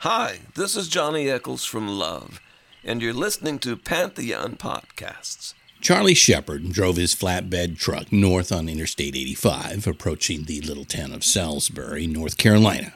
[0.00, 2.38] Hi, this is Johnny Echols from Love,
[2.84, 5.54] and you're listening to Pantheon Podcasts.
[5.80, 11.24] Charlie Shepard drove his flatbed truck north on Interstate 85, approaching the little town of
[11.24, 12.92] Salisbury, North Carolina.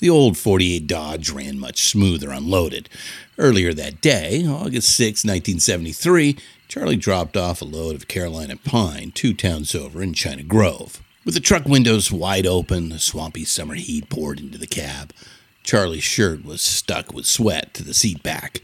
[0.00, 2.88] The old 48 Dodge ran much smoother unloaded.
[3.38, 9.34] Earlier that day, August 6, 1973, Charlie dropped off a load of Carolina pine two
[9.34, 11.00] towns over in China Grove.
[11.24, 15.12] With the truck windows wide open, the swampy summer heat poured into the cab.
[15.64, 18.60] Charlie's shirt was stuck with sweat to the seat back.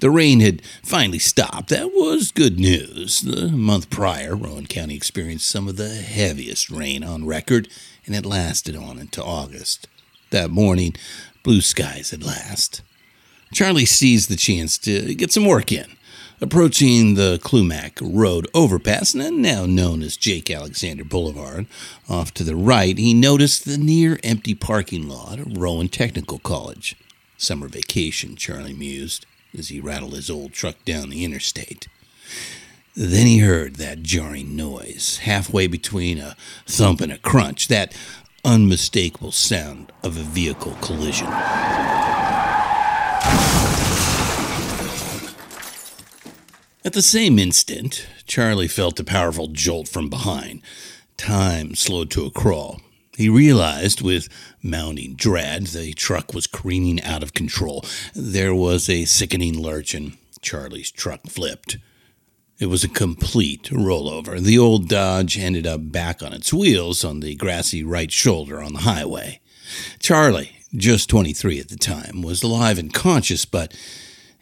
[0.00, 1.70] The rain had finally stopped.
[1.70, 3.22] That was good news.
[3.22, 7.68] The month prior, Rowan County experienced some of the heaviest rain on record,
[8.04, 9.88] and it lasted on into August.
[10.30, 10.94] That morning,
[11.42, 12.82] blue skies at last.
[13.52, 15.96] Charlie seized the chance to get some work in.
[16.44, 21.66] Approaching the Clumac Road overpass, now known as Jake Alexander Boulevard,
[22.06, 26.96] off to the right, he noticed the near empty parking lot of Rowan Technical College.
[27.38, 29.24] Summer vacation, Charlie mused
[29.56, 31.88] as he rattled his old truck down the interstate.
[32.94, 37.96] Then he heard that jarring noise, halfway between a thump and a crunch, that
[38.44, 41.28] unmistakable sound of a vehicle collision.
[46.86, 50.60] At the same instant, Charlie felt a powerful jolt from behind.
[51.16, 52.82] Time slowed to a crawl.
[53.16, 54.28] He realized with
[54.62, 57.86] mounting dread the truck was careening out of control.
[58.14, 61.78] There was a sickening lurch, and Charlie's truck flipped.
[62.58, 64.38] It was a complete rollover.
[64.38, 68.74] The old Dodge ended up back on its wheels on the grassy right shoulder on
[68.74, 69.40] the highway.
[70.00, 73.74] Charlie, just 23 at the time, was alive and conscious, but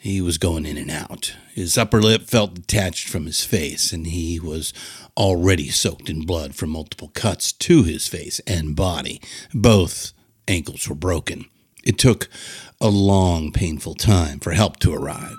[0.03, 1.37] he was going in and out.
[1.55, 4.75] His upper lip felt detached from his face, and he was
[5.17, 9.21] already soaked in blood from multiple cuts to his face and body.
[9.55, 10.13] Both
[10.49, 11.45] ankles were broken.
[11.85, 12.29] It took
[12.81, 15.39] a long, painful time for help to arrive.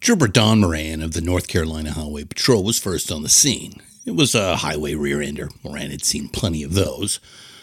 [0.00, 3.80] Trooper Don Moran of the North Carolina Highway Patrol was first on the scene.
[4.04, 5.48] It was a highway rear ender.
[5.62, 7.20] Moran had seen plenty of those,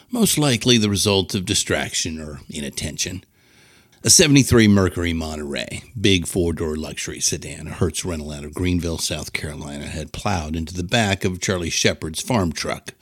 [0.10, 3.26] most likely the result of distraction or inattention.
[4.06, 8.98] A 73 Mercury Monterey, big four door luxury sedan, a Hertz rental out of Greenville,
[8.98, 12.94] South Carolina, had plowed into the back of Charlie Shepard's farm truck.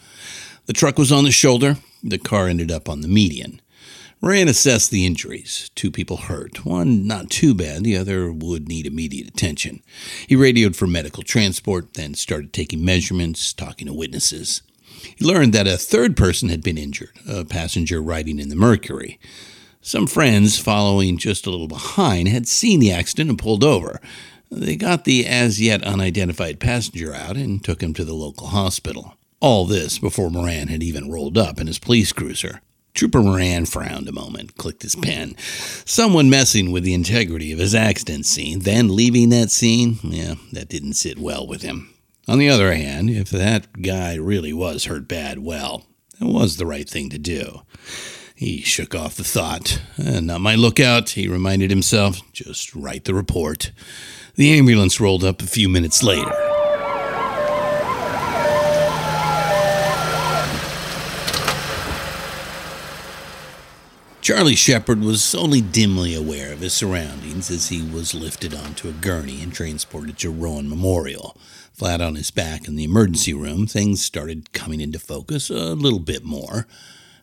[0.65, 3.61] The truck was on the shoulder, the car ended up on the median.
[4.19, 5.69] Moran assessed the injuries.
[5.75, 6.65] Two people hurt.
[6.65, 9.83] One not too bad, the other would need immediate attention.
[10.27, 14.63] He radioed for medical transport, then started taking measurements, talking to witnesses.
[15.15, 19.19] He learned that a third person had been injured, a passenger riding in the Mercury.
[19.81, 24.01] Some friends, following just a little behind, had seen the accident and pulled over.
[24.49, 29.15] They got the as yet unidentified passenger out and took him to the local hospital.
[29.39, 32.61] All this before Moran had even rolled up in his police cruiser.
[32.97, 35.35] Trooper Moran frowned a moment, clicked his pen.
[35.85, 39.99] Someone messing with the integrity of his accident scene, then leaving that scene?
[40.01, 41.93] Yeah, that didn't sit well with him.
[42.27, 45.85] On the other hand, if that guy really was hurt bad, well,
[46.19, 47.61] it was the right thing to do.
[48.33, 49.79] He shook off the thought.
[50.03, 52.19] Uh, not my lookout, he reminded himself.
[52.33, 53.71] Just write the report.
[54.33, 56.46] The ambulance rolled up a few minutes later.
[64.27, 68.91] Charlie Shepard was only dimly aware of his surroundings as he was lifted onto a
[68.91, 71.37] gurney and transported to Rowan Memorial.
[71.71, 76.01] Flat on his back in the emergency room, things started coming into focus a little
[76.01, 76.67] bit more.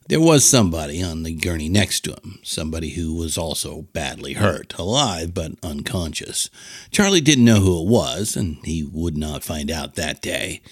[0.09, 4.73] There was somebody on the gurney next to him, somebody who was also badly hurt,
[4.79, 6.49] alive but unconscious.
[6.91, 10.63] Charlie didn't know who it was, and he would not find out that day.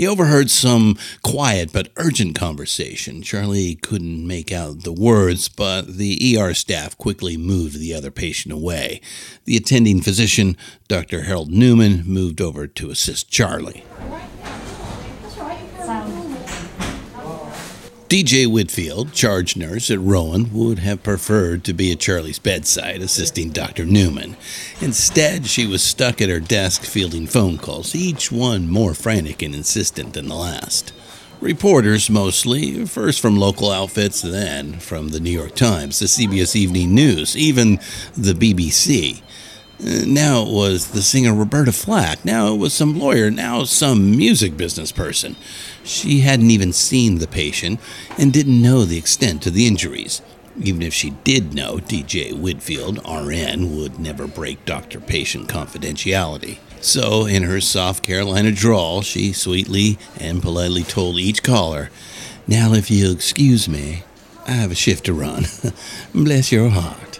[0.00, 3.20] He overheard some quiet but urgent conversation.
[3.20, 8.54] Charlie couldn't make out the words, but the ER staff quickly moved the other patient
[8.54, 9.02] away.
[9.44, 10.56] The attending physician,
[10.88, 11.24] Dr.
[11.24, 13.84] Harold Newman, moved over to assist Charlie.
[18.10, 23.50] DJ Whitfield, charge nurse at Rowan, would have preferred to be at Charlie's bedside assisting
[23.50, 23.86] Dr.
[23.86, 24.36] Newman.
[24.80, 29.54] Instead, she was stuck at her desk fielding phone calls, each one more frantic and
[29.54, 30.92] insistent than the last.
[31.40, 36.92] Reporters mostly, first from local outfits, then from the New York Times, the CBS Evening
[36.92, 37.76] News, even
[38.16, 39.22] the BBC.
[39.82, 42.22] Now it was the singer Roberta Flack.
[42.22, 43.30] Now it was some lawyer.
[43.30, 45.36] Now some music business person.
[45.82, 47.80] She hadn't even seen the patient
[48.18, 50.20] and didn't know the extent of the injuries.
[50.60, 56.58] Even if she did know, DJ Whitfield, RN, would never break doctor patient confidentiality.
[56.82, 61.90] So, in her soft Carolina drawl, she sweetly and politely told each caller,
[62.46, 64.02] Now, if you'll excuse me,
[64.46, 65.44] I have a shift to run.
[66.14, 67.18] Bless your heart.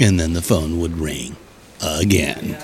[0.00, 1.36] And then the phone would ring
[1.82, 2.56] again.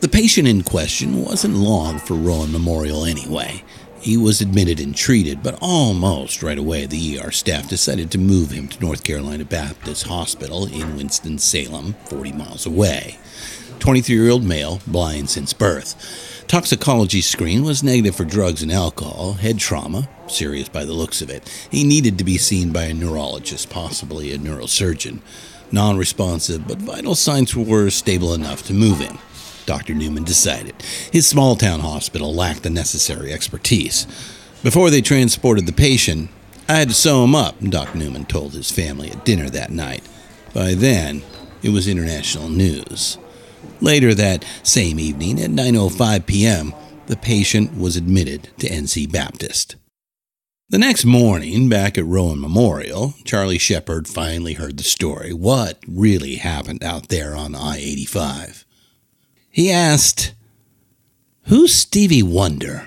[0.00, 3.64] The patient in question wasn't long for Rowan Memorial anyway.
[4.00, 8.50] He was admitted and treated, but almost right away the ER staff decided to move
[8.50, 13.18] him to North Carolina Baptist Hospital in Winston-Salem, 40 miles away.
[13.78, 16.31] 23 year old male, blind since birth.
[16.46, 21.30] Toxicology screen was negative for drugs and alcohol, head trauma, serious by the looks of
[21.30, 21.48] it.
[21.70, 25.20] He needed to be seen by a neurologist, possibly a neurosurgeon.
[25.70, 29.18] Non responsive, but vital signs were stable enough to move him.
[29.64, 29.94] Dr.
[29.94, 30.74] Newman decided.
[31.10, 34.06] His small town hospital lacked the necessary expertise.
[34.62, 36.30] Before they transported the patient,
[36.68, 37.98] I had to sew him up, Dr.
[37.98, 40.02] Newman told his family at dinner that night.
[40.52, 41.22] By then,
[41.62, 43.18] it was international news.
[43.82, 46.72] Later that same evening at 9:05 p.m.,
[47.06, 49.74] the patient was admitted to NC Baptist.
[50.70, 55.32] The next morning, back at Rowan Memorial, Charlie Shepard finally heard the story.
[55.32, 58.64] What really happened out there on I 85?
[59.50, 60.32] He asked,
[61.48, 62.86] Who's Stevie Wonder?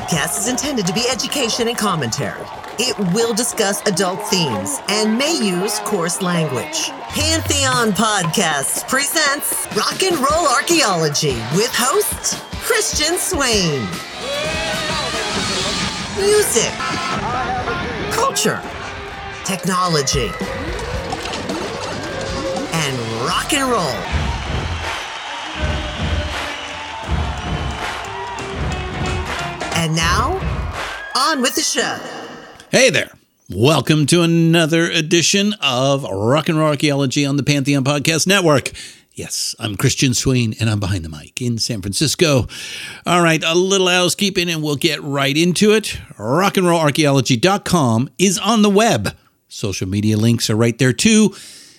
[0.00, 2.40] Podcast is intended to be education and commentary.
[2.78, 6.88] It will discuss adult themes and may use coarse language.
[7.10, 13.80] Pantheon Podcasts presents Rock and Roll Archaeology with host Christian Swain.
[16.16, 16.72] Music,
[18.12, 18.62] culture,
[19.44, 20.30] technology,
[22.72, 24.29] and rock and roll.
[29.80, 30.34] And now,
[31.16, 31.96] on with the show.
[32.70, 33.12] Hey there.
[33.48, 38.72] Welcome to another edition of Rock and Roll Archaeology on the Pantheon Podcast Network.
[39.14, 42.46] Yes, I'm Christian Swain, and I'm behind the mic in San Francisco.
[43.06, 45.98] All right, a little housekeeping, and we'll get right into it.
[46.18, 49.16] Rockandrollarchaeology.com is on the web.
[49.48, 51.34] Social media links are right there too.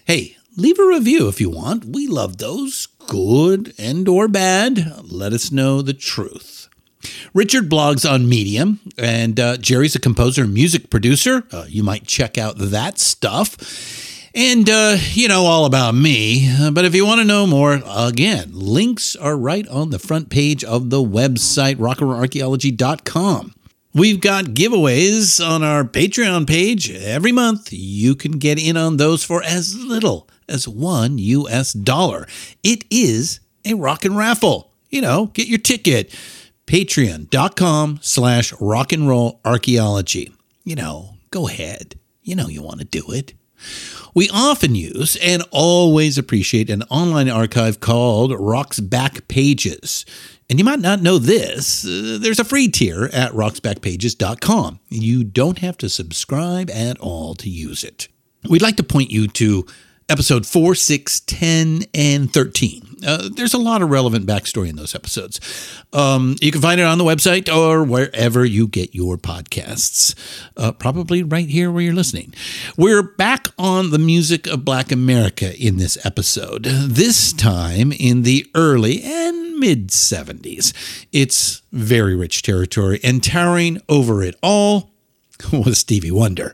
[0.06, 1.86] Hey, leave a review if you want.
[1.86, 5.04] We love those, good and or bad.
[5.12, 6.61] Let us know the truth.
[7.34, 11.44] Richard blogs on Medium, and uh, Jerry's a composer and music producer.
[11.52, 13.58] Uh, you might check out that stuff.
[14.34, 16.50] And, uh, you know, all about me.
[16.50, 20.30] Uh, but if you want to know more, again, links are right on the front
[20.30, 23.56] page of the website, rockandrollarchaeology.com.
[23.94, 27.74] We've got giveaways on our Patreon page every month.
[27.74, 32.26] You can get in on those for as little as one US dollar.
[32.64, 34.72] It is a rock and raffle.
[34.90, 36.14] You know, get your ticket
[36.72, 40.32] patreon.com slash rock and roll archaeology.
[40.64, 42.00] You know, go ahead.
[42.24, 43.34] You know you want to do it.
[44.16, 50.06] We often use and always appreciate an online archive called Rock's Back Pages.
[50.50, 51.84] And you might not know this.
[51.86, 54.80] Uh, there's a free tier at rocksbackpages.com.
[54.88, 58.08] You don't have to subscribe at all to use it.
[58.50, 59.66] We'd like to point you to
[60.12, 62.98] episode 4, 6, 10, and 13.
[63.08, 65.40] Uh, there's a lot of relevant backstory in those episodes.
[65.94, 70.14] Um, you can find it on the website or wherever you get your podcasts,
[70.58, 72.34] uh, probably right here where you're listening.
[72.76, 78.46] We're back on the music of Black America in this episode, this time in the
[78.54, 80.74] early and mid 70s.
[81.14, 84.92] It's very rich territory, and towering over it all
[85.54, 86.54] was Stevie Wonder.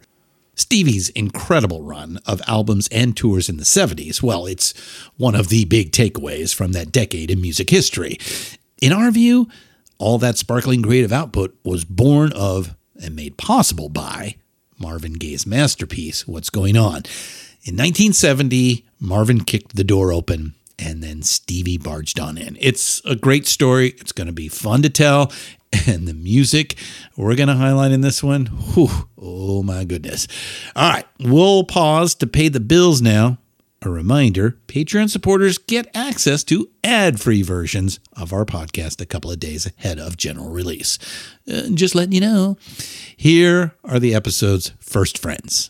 [0.57, 4.73] Stevie's incredible run of albums and tours in the 70s, well, it's
[5.15, 8.17] one of the big takeaways from that decade in music history.
[8.81, 9.47] In our view,
[9.99, 14.35] all that sparkling creative output was born of and made possible by
[14.79, 17.03] Marvin Gaye's masterpiece, What's Going On.
[17.63, 22.57] In 1970, Marvin kicked the door open and then Stevie barged on in.
[22.59, 23.89] It's a great story.
[23.99, 25.31] It's going to be fun to tell,
[25.88, 26.75] and the music
[27.15, 28.46] we're going to highlight in this one.
[28.46, 30.27] Whew, oh my goodness.
[30.75, 33.38] All right, we'll pause to pay the bills now.
[33.84, 39.31] A reminder Patreon supporters get access to ad free versions of our podcast a couple
[39.31, 40.98] of days ahead of general release.
[41.48, 42.57] Uh, just letting you know,
[43.15, 45.69] here are the episode's first friends.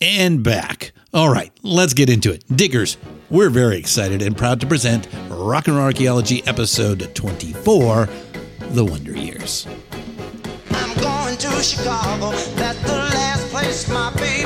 [0.00, 0.92] And back.
[1.12, 2.44] All right, let's get into it.
[2.54, 2.98] Diggers,
[3.30, 8.08] we're very excited and proud to present Rock and Roll Archaeology episode 24
[8.70, 9.66] The Wonder Years.
[10.70, 14.37] I'm going to Chicago, that's the last place my baby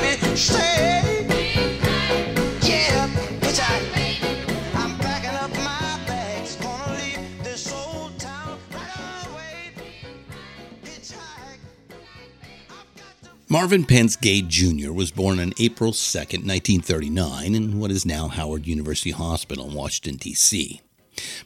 [13.52, 14.92] Marvin Pentz Gay Jr.
[14.92, 20.16] was born on April 2, 1939, in what is now Howard University Hospital in Washington,
[20.16, 20.80] D.C.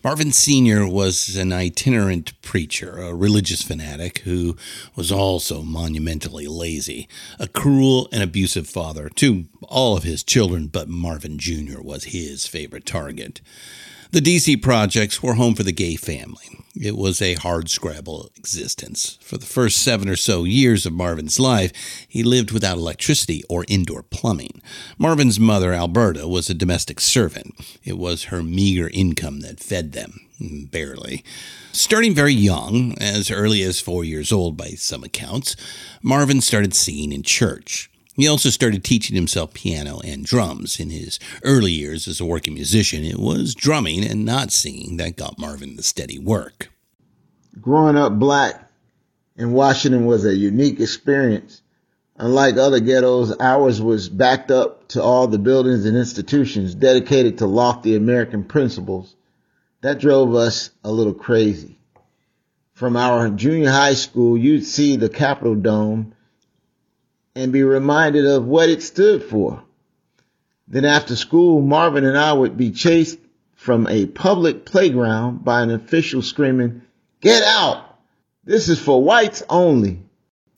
[0.05, 0.87] Marvin Sr.
[0.87, 4.57] was an itinerant preacher, a religious fanatic who
[4.95, 7.09] was also monumentally lazy,
[7.41, 11.81] a cruel and abusive father to all of his children, but Marvin Jr.
[11.81, 13.41] was his favorite target.
[14.13, 16.66] The DC projects were home for the gay family.
[16.79, 19.19] It was a hard scrabble existence.
[19.23, 21.73] For the first seven or so years of Marvin's life,
[22.07, 24.61] he lived without electricity or indoor plumbing.
[24.99, 27.55] Marvin's mother, Alberta, was a domestic servant.
[27.83, 30.21] It was her meager income that fed them,
[30.71, 31.25] barely.
[31.73, 35.57] Starting very young, as early as four years old by some accounts,
[36.03, 37.91] Marvin started singing in church.
[38.17, 40.81] He also started teaching himself piano and drums.
[40.81, 45.17] In his early years as a working musician, it was drumming and not singing that
[45.17, 46.71] got Marvin the steady work.
[47.61, 48.71] Growing up black
[49.37, 51.61] in Washington was a unique experience.
[52.17, 57.47] Unlike other ghettos, ours was backed up to all the buildings and institutions dedicated to
[57.47, 59.15] lofty American principles.
[59.83, 61.77] That drove us a little crazy.
[62.73, 66.15] From our junior high school, you'd see the Capitol Dome
[67.37, 69.63] and be reminded of what it stood for.
[70.67, 73.19] Then after school, Marvin and I would be chased
[73.55, 76.83] from a public playground by an official screaming,
[77.21, 77.99] get out!
[78.45, 80.01] This is for whites only.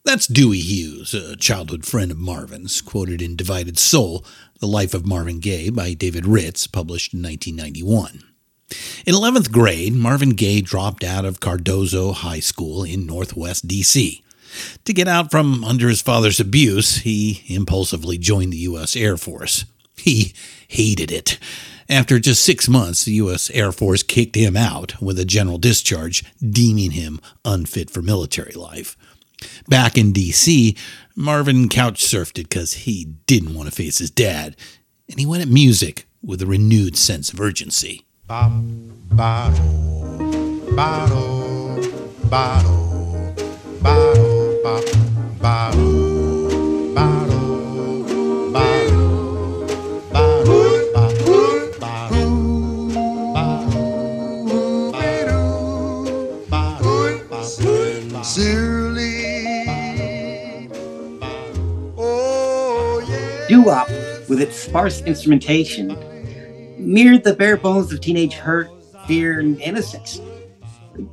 [0.04, 4.24] That's Dewey Hughes, a childhood friend of Marvin's, quoted in Divided Soul,
[4.60, 8.22] The Life of Marvin Gaye by David Ritz, published in 1991.
[9.04, 14.22] In 11th grade, Marvin Gaye dropped out of Cardozo High School in Northwest D.C.
[14.84, 18.96] To get out from under his father's abuse, he impulsively joined the U.S.
[18.96, 19.64] Air Force.
[19.96, 20.34] He
[20.68, 21.38] hated it.
[21.88, 23.50] After just six months, the U.S.
[23.50, 28.96] Air Force kicked him out with a general discharge, deeming him unfit for military life.
[29.68, 30.76] Back in D.C.,
[31.16, 34.56] Marvin couch surfed it because he didn't want to face his dad,
[35.08, 38.04] and he went at music with a renewed sense of urgency.
[38.26, 38.62] Bottle,
[39.12, 41.80] bottle, bottle,
[42.20, 42.98] bottle.
[63.48, 63.88] Doo-wop,
[64.28, 65.96] with its sparse instrumentation,
[66.78, 68.68] mirrored the bare bones of teenage hurt,
[69.06, 70.20] fear, and innocence.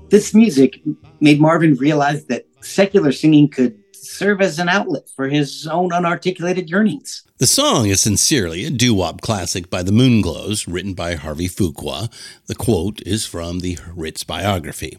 [0.10, 0.82] This music
[1.22, 6.70] made Marvin realize that secular singing could serve as an outlet for his own unarticulated
[6.70, 7.24] yearnings.
[7.38, 12.10] The song is sincerely a doo-wop classic by the Moonglows, written by Harvey Fuqua.
[12.48, 14.98] The quote is from the Ritz biography.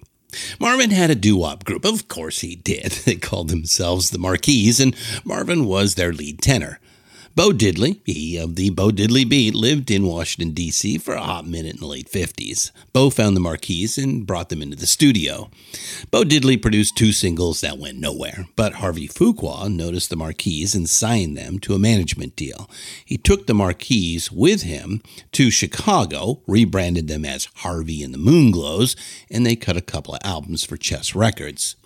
[0.61, 1.85] Marvin had a doo-wop group.
[1.85, 2.93] Of course he did.
[3.07, 4.95] They called themselves the Marquees, and
[5.25, 6.81] Marvin was their lead tenor.
[7.37, 10.97] Bo Diddley, he of the Bo Diddley Beat, lived in Washington, D.C.
[10.97, 12.71] for a hot minute in the late 50s.
[12.95, 15.51] Bo found the Marquees and brought them into the studio.
[16.11, 20.89] Bo Diddley produced two singles that went nowhere, but Harvey Fuqua noticed the Marquees and
[20.89, 22.71] signed them to a management deal.
[23.05, 28.97] He took the Marquees with him to Chicago, rebranded them as Harvey and the Moonglows,
[29.31, 31.77] and they cut a couple of albums for Chess Records.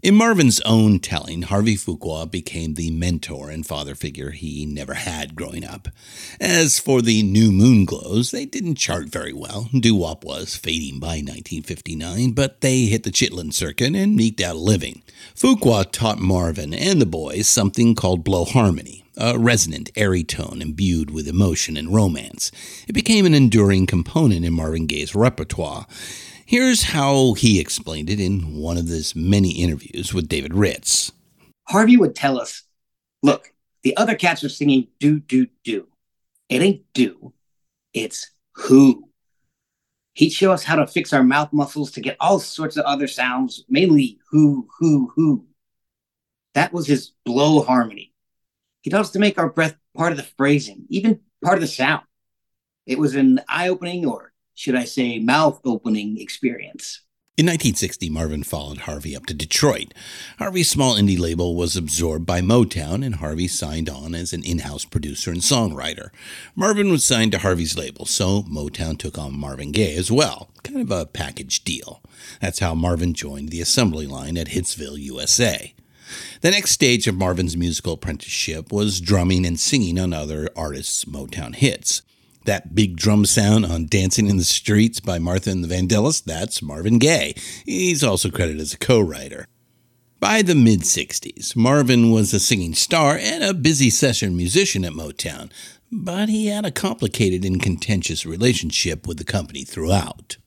[0.00, 5.34] In Marvin's own telling, Harvey Fuqua became the mentor and father figure he never had
[5.34, 5.88] growing up.
[6.40, 9.68] As for the New Moonglows, they didn't chart very well.
[9.76, 14.60] Doo-wop was fading by 1959, but they hit the Chitlin circuit and eked out a
[14.60, 15.02] living.
[15.34, 21.10] Fuqua taught Marvin and the boys something called blow harmony, a resonant, airy tone imbued
[21.10, 22.52] with emotion and romance.
[22.86, 25.88] It became an enduring component in Marvin Gaye's repertoire.
[26.48, 31.12] Here's how he explained it in one of his many interviews with David Ritz.
[31.68, 32.62] Harvey would tell us,
[33.22, 35.88] look, the other cats are singing do, do, do.
[36.48, 37.34] It ain't do,
[37.92, 39.10] it's who.
[40.14, 43.08] He'd show us how to fix our mouth muscles to get all sorts of other
[43.08, 45.44] sounds, mainly who, who, who.
[46.54, 48.14] That was his blow harmony.
[48.80, 51.66] He taught us to make our breath part of the phrasing, even part of the
[51.66, 52.06] sound.
[52.86, 54.27] It was an eye opening or
[54.58, 57.02] should I say, mouth opening experience.
[57.36, 59.94] In 1960, Marvin followed Harvey up to Detroit.
[60.40, 64.58] Harvey's small indie label was absorbed by Motown, and Harvey signed on as an in
[64.58, 66.08] house producer and songwriter.
[66.56, 70.50] Marvin was signed to Harvey's label, so Motown took on Marvin Gaye as well.
[70.64, 72.02] Kind of a package deal.
[72.40, 75.72] That's how Marvin joined the assembly line at Hitsville, USA.
[76.40, 81.54] The next stage of Marvin's musical apprenticeship was drumming and singing on other artists' Motown
[81.54, 82.02] hits.
[82.48, 86.62] That big drum sound on Dancing in the Streets by Martha and the Vandellas, that's
[86.62, 87.34] Marvin Gaye.
[87.66, 89.46] He's also credited as a co writer.
[90.18, 94.94] By the mid 60s, Marvin was a singing star and a busy session musician at
[94.94, 95.50] Motown,
[95.92, 100.38] but he had a complicated and contentious relationship with the company throughout.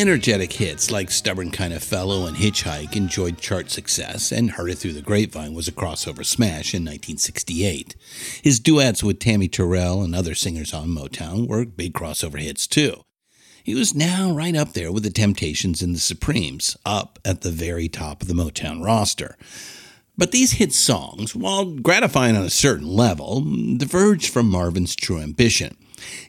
[0.00, 4.78] Energetic hits like Stubborn Kind of Fellow and Hitchhike enjoyed chart success, and Heard It
[4.78, 7.96] Through the Grapevine was a crossover smash in 1968.
[8.40, 13.02] His duets with Tammy Terrell and other singers on Motown were big crossover hits too.
[13.62, 17.50] He was now right up there with the Temptations and the Supremes, up at the
[17.50, 19.36] very top of the Motown roster.
[20.16, 23.42] But these hit songs, while gratifying on a certain level,
[23.76, 25.76] diverged from Marvin's true ambition.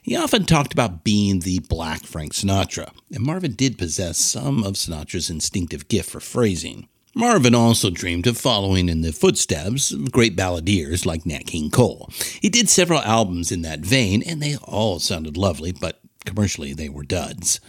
[0.02, 4.74] He often talked about being the black Frank Sinatra, and Marvin did possess some of
[4.74, 6.88] Sinatra's instinctive gift for phrasing.
[7.14, 12.08] Marvin also dreamed of following in the footsteps of great balladeers like Nat King Cole.
[12.40, 16.88] He did several albums in that vein, and they all sounded lovely, but commercially they
[16.88, 17.60] were duds.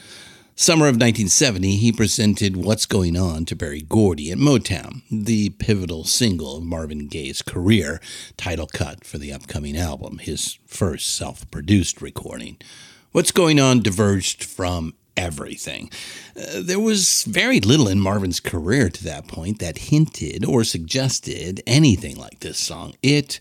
[0.55, 6.03] Summer of 1970, he presented What's Going On to Berry Gordy at Motown, the pivotal
[6.03, 7.99] single of Marvin Gaye's career,
[8.37, 12.57] title cut for the upcoming album, his first self produced recording.
[13.13, 15.89] What's Going On diverged from everything.
[16.37, 21.63] Uh, there was very little in Marvin's career to that point that hinted or suggested
[21.65, 22.93] anything like this song.
[23.01, 23.39] It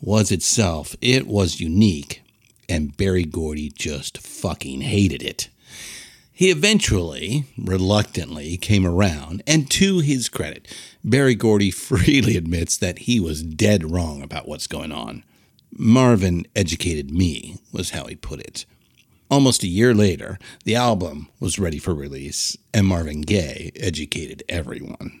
[0.00, 2.22] was itself, it was unique,
[2.70, 5.50] and Berry Gordy just fucking hated it.
[6.36, 10.66] He eventually, reluctantly, came around, and to his credit,
[11.04, 15.22] Berry Gordy freely admits that he was dead wrong about what's going on.
[15.70, 18.64] Marvin educated me, was how he put it.
[19.30, 25.20] Almost a year later, the album was ready for release, and Marvin Gaye educated everyone.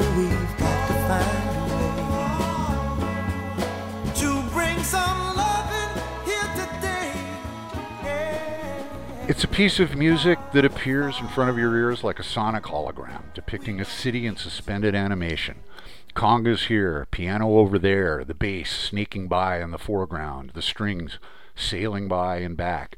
[9.51, 13.81] piece of music that appears in front of your ears like a sonic hologram, depicting
[13.81, 15.59] a city in suspended animation.
[16.15, 21.19] Congas here, piano over there, the bass sneaking by in the foreground, the strings
[21.53, 22.97] sailing by and back.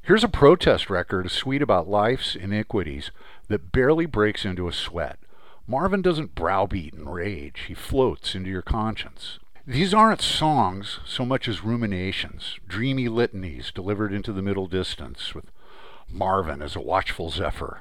[0.00, 3.10] Here's a protest record, a suite about life's iniquities,
[3.48, 5.18] that barely breaks into a sweat.
[5.66, 9.38] Marvin doesn't browbeat and rage, he floats into your conscience.
[9.66, 15.44] These aren't songs so much as ruminations, dreamy litanies delivered into the middle distance, with
[16.08, 17.80] Marvin as a watchful zephyr.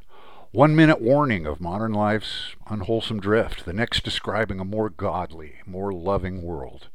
[0.52, 5.94] One minute warning of modern life's unwholesome drift, the next describing a more godly, more
[5.94, 6.90] loving world.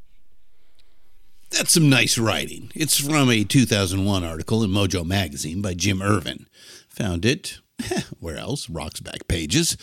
[1.51, 2.71] That's some nice writing.
[2.75, 6.47] It's from a 2001 article in Mojo Magazine by Jim Irvin.
[6.89, 7.61] Found it,
[8.21, 8.69] where else?
[8.69, 9.77] Rock's back pages.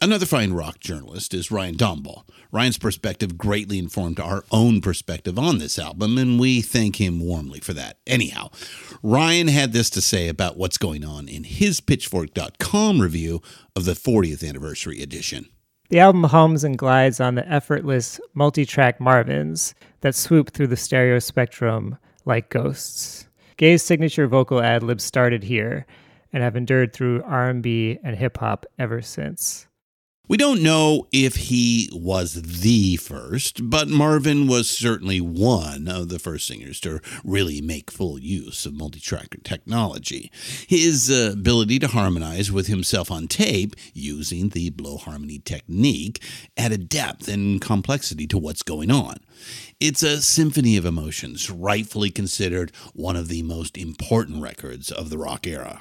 [0.00, 2.22] Another fine rock journalist is Ryan Dombal.
[2.52, 7.58] Ryan's perspective greatly informed our own perspective on this album, and we thank him warmly
[7.58, 7.98] for that.
[8.06, 8.50] Anyhow,
[9.02, 13.42] Ryan had this to say about what's going on in his Pitchfork.com review
[13.74, 15.48] of the 40th anniversary edition.
[15.88, 21.18] The album hums and glides on the effortless multi-track Marvins that swoop through the stereo
[21.18, 23.26] spectrum like ghosts.
[23.56, 25.86] Gay's signature vocal ad-libs started here
[26.32, 29.67] and have endured through R&B and hip hop ever since.
[30.28, 36.18] We don't know if he was the first, but Marvin was certainly one of the
[36.18, 40.30] first singers to really make full use of multi-tracker technology.
[40.66, 46.22] His uh, ability to harmonize with himself on tape using the blow harmony technique
[46.58, 49.20] added depth and complexity to what's going on.
[49.80, 55.16] It's a symphony of emotions, rightfully considered one of the most important records of the
[55.16, 55.80] rock era.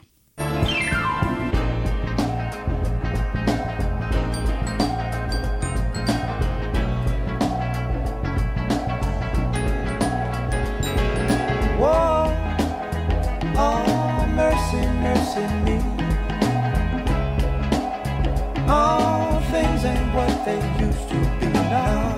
[20.48, 22.16] They used to be now.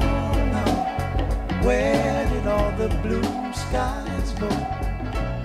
[0.53, 1.65] now.
[1.65, 4.49] Where did all the blue skies go?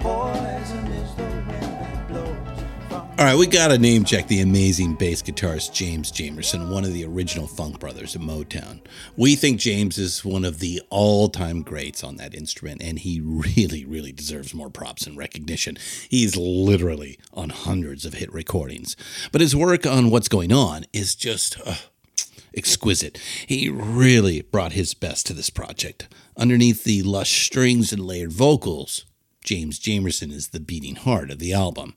[0.01, 3.17] Poison is the wind that blows.
[3.19, 6.93] All right, we got to name check the amazing bass guitarist James Jamerson, one of
[6.93, 8.81] the original Funk Brothers of Motown.
[9.17, 13.19] We think James is one of the all time greats on that instrument, and he
[13.25, 15.79] really, really deserves more props and recognition.
[16.11, 18.95] He's literally on hundreds of hit recordings.
[19.33, 21.59] But his work on What's Going On is just.
[21.65, 21.77] Uh,
[22.57, 23.19] exquisite.
[23.47, 26.09] He really brought his best to this project.
[26.37, 29.05] Underneath the lush strings and layered vocals,
[29.45, 31.95] James Jamerson is the beating heart of the album.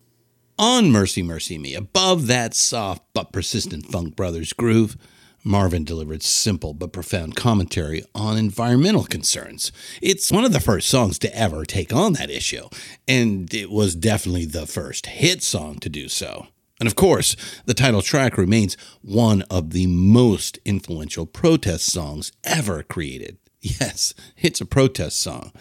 [0.60, 4.98] On Mercy Mercy Me, above that soft but persistent Funk Brothers groove,
[5.44, 9.72] Marvin delivered simple but profound commentary on environmental concerns.
[10.02, 12.68] It's one of the first songs to ever take on that issue,
[13.08, 16.48] and it was definitely the first hit song to do so.
[16.80, 17.36] And of course,
[17.66, 23.38] the title track remains one of the most influential protest songs ever created.
[23.60, 25.52] Yes, it's a protest song.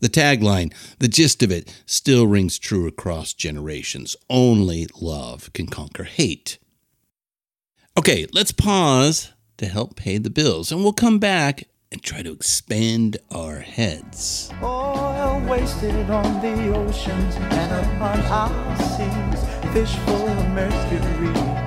[0.00, 4.16] The tagline, the gist of it, still rings true across generations.
[4.28, 6.58] Only love can conquer hate.
[7.96, 12.32] Okay, let's pause to help pay the bills, and we'll come back and try to
[12.32, 14.50] expand our heads.
[14.62, 21.63] Oil wasted on the oceans and upon our seas, fish full of mercury.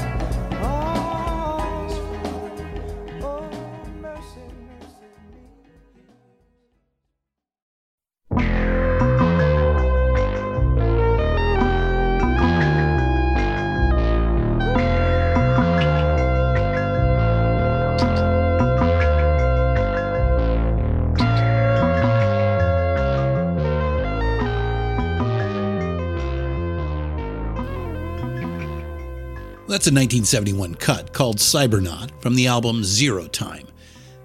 [29.67, 33.67] That's a 1971 cut called Cybernaut from the album Zero Time.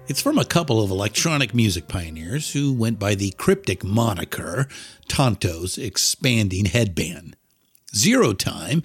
[0.07, 4.69] It's from a couple of electronic music pioneers who went by the cryptic moniker
[5.09, 7.35] Tonto's Expanding Headband.
[7.93, 8.83] Zero Time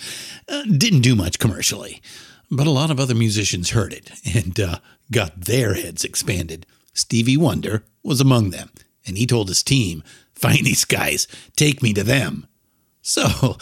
[0.49, 2.03] uh, didn't do much commercially,
[2.51, 4.79] but a lot of other musicians heard it and uh,
[5.13, 6.67] got their heads expanded.
[6.93, 8.71] Stevie Wonder was among them,
[9.07, 10.03] and he told his team,
[10.35, 12.49] Find these guys, take me to them.
[13.01, 13.57] So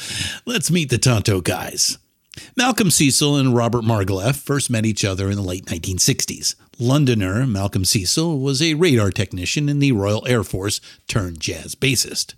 [0.47, 1.99] let's meet the Tonto guys.
[2.57, 6.55] Malcolm Cecil and Robert Margouleff first met each other in the late 1960s.
[6.79, 12.35] Londoner Malcolm Cecil was a radar technician in the Royal Air Force turned jazz bassist.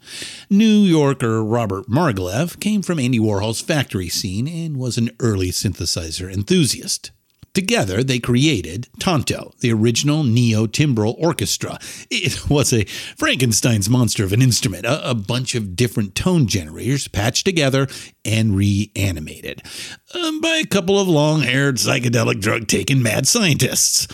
[0.48, 6.32] New Yorker Robert Margouleff came from Andy Warhol's factory scene and was an early synthesizer
[6.32, 7.11] enthusiast.
[7.59, 11.77] Together, they created Tonto, the original neo timbral orchestra.
[12.09, 17.09] It was a Frankenstein's monster of an instrument, a, a bunch of different tone generators
[17.09, 17.88] patched together
[18.25, 19.64] and reanimated
[20.14, 24.07] um, by a couple of long haired psychedelic drug taking mad scientists.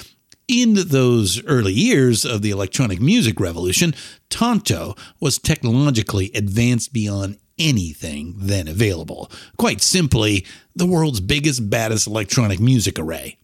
[0.49, 3.95] In those early years of the electronic music revolution,
[4.31, 9.31] Tonto was technologically advanced beyond anything then available.
[9.57, 13.39] Quite simply, the world's biggest, baddest electronic music array.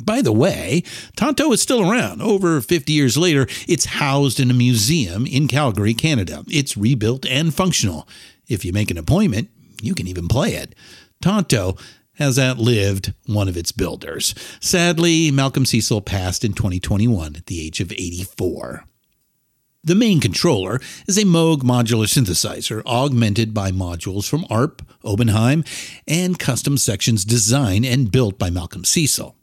[0.00, 0.82] By the way,
[1.16, 2.20] Tonto is still around.
[2.20, 6.44] Over 50 years later, it's housed in a museum in Calgary, Canada.
[6.48, 8.08] It's rebuilt and functional.
[8.48, 10.74] If you make an appointment, you can even play it.
[11.22, 11.76] Tonto
[12.14, 14.34] has outlived one of its builders.
[14.60, 18.84] Sadly, Malcolm Cecil passed in 2021 at the age of 84.
[19.84, 25.62] The main controller is a Moog modular synthesizer augmented by modules from ARP, Oberheim,
[26.08, 29.36] and custom sections designed and built by Malcolm Cecil.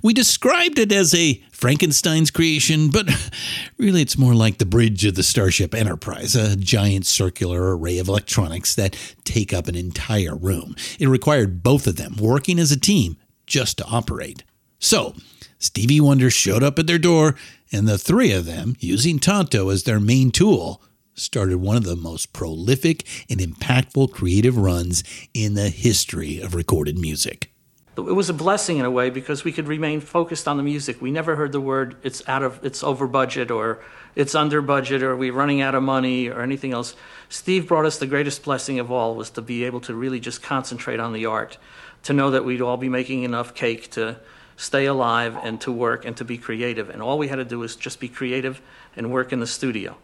[0.00, 3.10] We described it as a Frankenstein's creation, but
[3.76, 8.06] really it's more like the bridge of the Starship Enterprise, a giant circular array of
[8.06, 10.76] electronics that take up an entire room.
[11.00, 14.44] It required both of them working as a team just to operate.
[14.78, 15.14] So,
[15.58, 17.34] Stevie Wonder showed up at their door,
[17.72, 20.82] and the three of them, using Tonto as their main tool,
[21.14, 26.98] started one of the most prolific and impactful creative runs in the history of recorded
[26.98, 27.50] music.
[27.96, 31.00] It was a blessing in a way because we could remain focused on the music.
[31.00, 33.84] We never heard the word it's out of it's over budget or
[34.16, 36.96] it's under budget or we're running out of money or anything else.
[37.28, 40.42] Steve brought us the greatest blessing of all was to be able to really just
[40.42, 41.56] concentrate on the art,
[42.02, 44.18] to know that we'd all be making enough cake to
[44.56, 46.90] stay alive and to work and to be creative.
[46.90, 48.60] And all we had to do was just be creative
[48.96, 49.96] and work in the studio.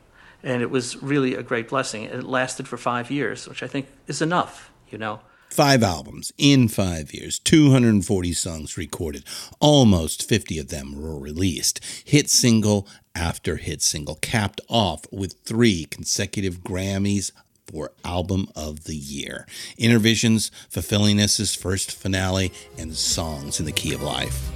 [0.43, 2.05] And it was really a great blessing.
[2.05, 5.21] It lasted for five years, which I think is enough, you know.
[5.51, 9.25] Five albums in five years, 240 songs recorded,
[9.59, 11.81] almost 50 of them were released.
[12.05, 12.87] Hit single
[13.17, 17.33] after hit single, capped off with three consecutive Grammys
[17.70, 19.46] for Album of the Year.
[19.78, 24.50] Innervisions, Fulfillingness' First Finale, and songs in the key of life.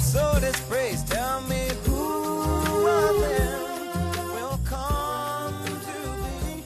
[0.00, 1.08] life so disgraced.
[1.08, 6.62] Tell me who of them will come to be?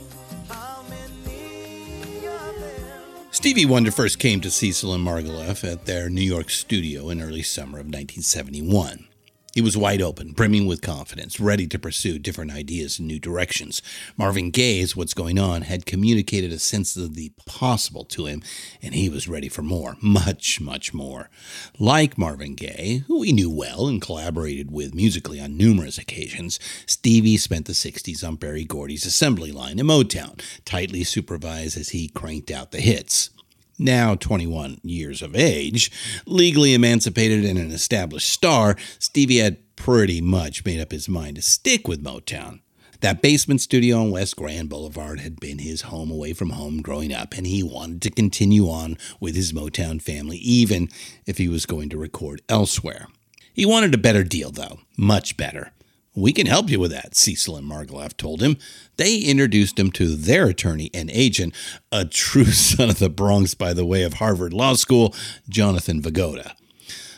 [0.49, 3.27] How many of them?
[3.31, 7.42] Stevie Wonder first came to Cecil and Margouleff at their New York studio in early
[7.42, 9.09] summer of 1971.
[9.54, 13.82] He was wide open, brimming with confidence, ready to pursue different ideas and new directions.
[14.16, 18.42] Marvin Gaye's What's Going On had communicated a sense of the possible to him,
[18.82, 21.30] and he was ready for more, much, much more.
[21.78, 27.36] Like Marvin Gaye, who he knew well and collaborated with musically on numerous occasions, Stevie
[27.36, 32.50] spent the 60s on Berry Gordy's assembly line in Motown, tightly supervised as he cranked
[32.50, 33.30] out the hits
[33.78, 35.90] now 21 years of age,
[36.26, 41.42] legally emancipated and an established star, Stevie had pretty much made up his mind to
[41.42, 42.60] stick with Motown.
[43.00, 47.12] That basement studio on West Grand Boulevard had been his home away from home growing
[47.12, 50.88] up, and he wanted to continue on with his Motown family, even
[51.26, 53.08] if he was going to record elsewhere.
[53.52, 55.73] He wanted a better deal, though, much better.
[56.16, 58.57] We can help you with that, Cecil and Margouleff told him.
[58.96, 61.55] They introduced him to their attorney and agent,
[61.90, 65.14] a true son of the Bronx by the way of Harvard Law School,
[65.48, 66.55] Jonathan Vigoda.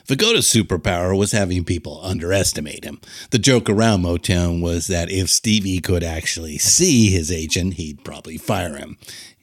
[0.07, 3.01] Vigoda's superpower was having people underestimate him.
[3.33, 8.39] The joke around Motown was that if Stevie could actually see his agent, he'd probably
[8.39, 8.99] fire him.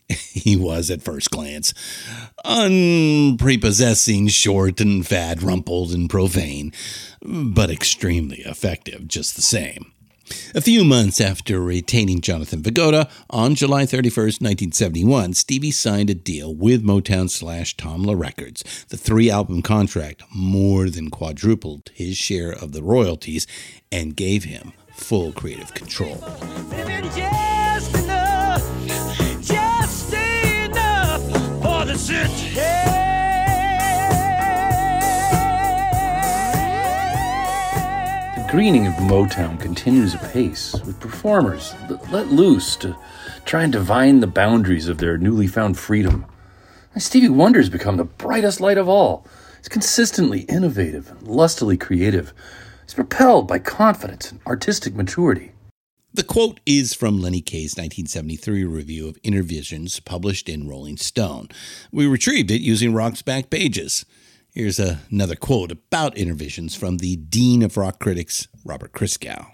[0.33, 1.73] He was at first glance
[2.43, 6.73] unprepossessing, short and fat, rumpled and profane
[7.23, 9.91] but extremely effective just the same.
[10.55, 16.55] A few months after retaining Jonathan Vigoda, on July 31st, 1971, Stevie signed a deal
[16.55, 18.85] with Motown slash Tamla Records.
[18.89, 23.45] The three album contract more than quadrupled his share of the royalties
[23.91, 26.23] and gave him full creative control.
[38.53, 41.73] Greening of Motown continues apace, with performers
[42.11, 42.95] let loose to
[43.45, 46.23] try and divine the boundaries of their newly found freedom.
[46.93, 49.25] And Stevie Wonder's become the brightest light of all.
[49.57, 52.31] He's consistently innovative and lustily creative.
[52.83, 55.53] He's propelled by confidence and artistic maturity.
[56.13, 61.49] The quote is from Lenny Kaye's 1973 review of Innervisions published in Rolling Stone.
[61.91, 64.05] We retrieved it using Rock's back pages.
[64.55, 69.47] Here's another quote about Innervisions from the Dean of Rock Critics, Robert Christgau.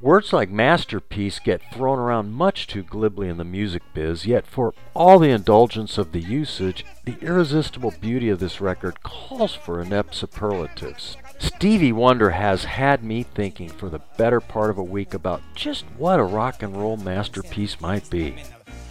[0.00, 4.74] Words like masterpiece get thrown around much too glibly in the music biz, yet for
[4.94, 10.14] all the indulgence of the usage, the irresistible beauty of this record calls for inept
[10.14, 11.16] superlatives.
[11.40, 15.84] Stevie Wonder has had me thinking for the better part of a week about just
[15.98, 18.36] what a rock and roll masterpiece might be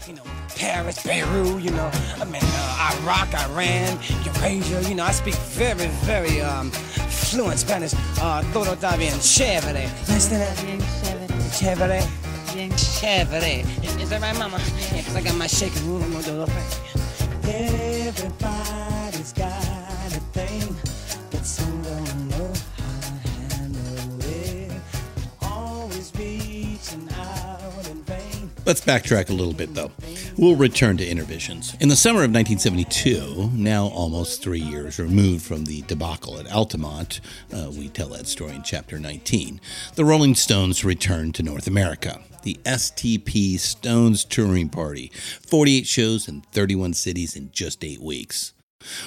[0.08, 0.24] you know,
[0.56, 5.88] Paris, Beirut, you know, I mean, uh, Iraq, Iran, Eurasia, you know, I speak very,
[6.06, 7.94] very um, fluent Spanish.
[8.20, 9.88] Uh, todo está bien chévere.
[11.52, 12.02] Chévere.
[12.76, 13.66] Chévere.
[14.02, 14.60] Is that right, mama?
[14.94, 16.16] Yeah, cause I got my shaking room.
[16.16, 16.50] On the loaf.
[17.44, 19.81] Everybody's got
[28.71, 29.91] Let's backtrack a little bit, though.
[30.38, 31.75] We'll return to Innervisions.
[31.81, 37.19] In the summer of 1972, now almost three years removed from the debacle at Altamont,
[37.53, 39.60] uh, we tell that story in chapter 19,
[39.95, 42.21] the Rolling Stones returned to North America.
[42.43, 45.12] The STP Stones Touring Party,
[45.45, 48.53] 48 shows in 31 cities in just eight weeks.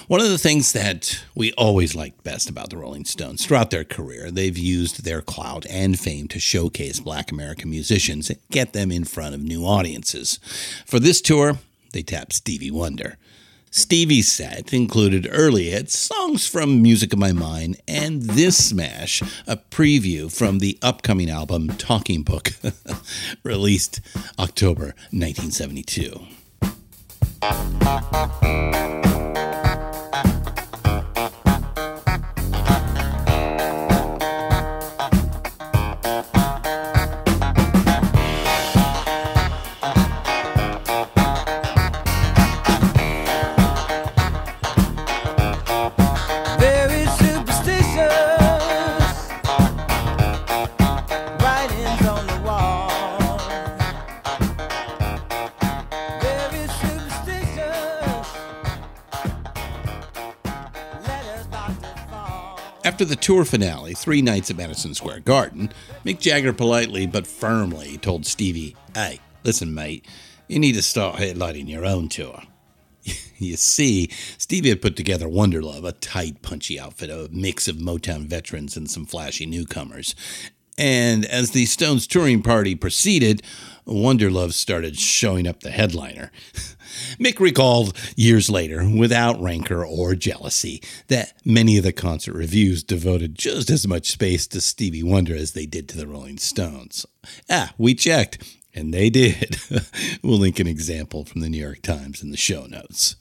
[0.06, 3.84] One of the things that we always liked best about the Rolling Stones throughout their
[3.84, 8.90] career, they've used their clout and fame to showcase black American musicians and get them
[8.90, 10.38] in front of new audiences.
[10.86, 11.58] For this tour,
[11.92, 13.16] they tapped Stevie Wonder.
[13.70, 19.56] Stevie's set included early hits, songs from Music of My Mind, and this smash, a
[19.56, 22.52] preview from the upcoming album Talking Book,
[23.42, 24.00] released
[24.38, 26.20] October 1972.
[63.04, 65.70] After the tour finale, three nights at Madison Square Garden,
[66.06, 70.06] Mick Jagger politely but firmly told Stevie, Hey, listen, mate,
[70.48, 72.44] you need to start headlining your own tour.
[73.36, 78.24] you see, Stevie had put together Wonderlove, a tight, punchy outfit, a mix of Motown
[78.24, 80.14] veterans and some flashy newcomers.
[80.76, 83.42] And as the Stones touring party proceeded,
[83.86, 86.32] Wonderlove started showing up the headliner.
[87.18, 93.34] Mick recalled years later, without rancor or jealousy, that many of the concert reviews devoted
[93.34, 97.04] just as much space to Stevie Wonder as they did to the Rolling Stones.
[97.50, 99.56] Ah, we checked, and they did.
[100.22, 103.16] we'll link an example from the New York Times in the show notes.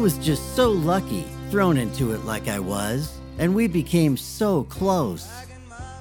[0.00, 5.28] Was just so lucky, thrown into it like I was, and we became so close.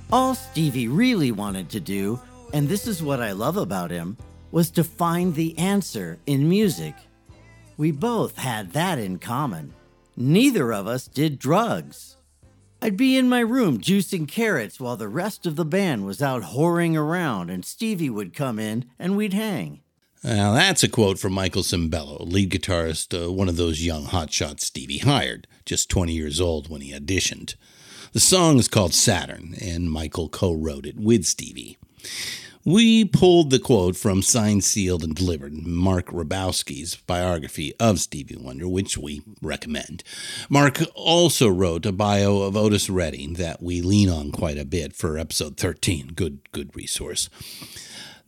[0.09, 2.17] All Stevie really wanted to do,
[2.53, 4.15] and this is what I love about him,
[4.51, 6.95] was to find the answer in music.
[7.75, 9.73] We both had that in common.
[10.15, 12.15] Neither of us did drugs.
[12.81, 16.43] I'd be in my room juicing carrots while the rest of the band was out
[16.43, 19.81] whoring around, and Stevie would come in and we'd hang.
[20.23, 24.61] Now, that's a quote from Michael Sembello, lead guitarist, uh, one of those young hotshots
[24.61, 27.55] Stevie hired, just 20 years old when he auditioned.
[28.11, 31.77] The song is called Saturn, and Michael co wrote it with Stevie.
[32.65, 38.67] We pulled the quote from Signed, Sealed, and Delivered, Mark Ribowsky's biography of Stevie Wonder,
[38.67, 40.03] which we recommend.
[40.49, 44.93] Mark also wrote a bio of Otis Redding that we lean on quite a bit
[44.93, 46.07] for episode 13.
[46.13, 47.29] Good, good resource.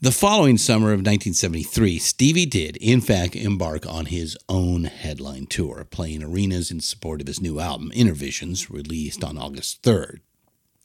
[0.04, 5.86] The following summer of 1973, Stevie did, in fact, embark on his own headline tour,
[5.91, 10.22] playing arenas in support of his new album, Innervisions, released on August 3rd.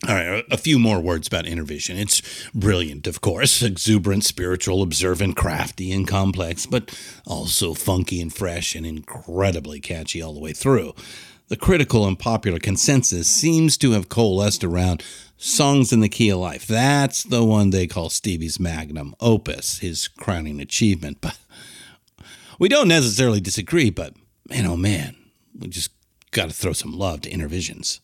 [0.07, 1.97] All right, a few more words about Innervision.
[1.97, 2.21] It's
[2.55, 6.95] brilliant, of course, exuberant, spiritual, observant, crafty, and complex, but
[7.27, 10.93] also funky and fresh and incredibly catchy all the way through.
[11.49, 15.03] The critical and popular consensus seems to have coalesced around
[15.39, 16.67] Songs in the Key of Life.
[16.67, 21.19] That's the one they call Stevie's magnum opus, his crowning achievement.
[21.27, 21.39] But
[22.59, 24.15] we don't necessarily disagree, but
[24.49, 25.15] man, oh man,
[25.59, 25.91] we just
[26.31, 28.01] got to throw some love to Innervisions.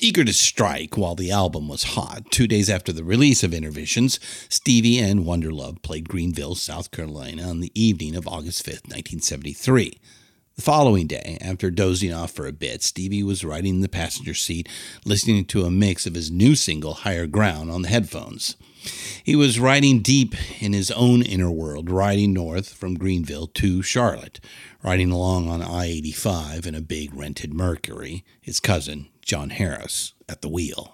[0.00, 4.20] Eager to strike while the album was hot, two days after the release of Innervisions,
[4.48, 9.98] Stevie and Wonderlove played Greenville, South Carolina on the evening of August 5th, 1973.
[10.58, 14.34] The following day, after dozing off for a bit, Stevie was riding in the passenger
[14.34, 14.68] seat,
[15.04, 18.56] listening to a mix of his new single, Higher Ground, on the headphones.
[19.22, 24.40] He was riding deep in his own inner world, riding north from Greenville to Charlotte,
[24.82, 30.42] riding along on I 85 in a big rented Mercury, his cousin, John Harris, at
[30.42, 30.92] the wheel.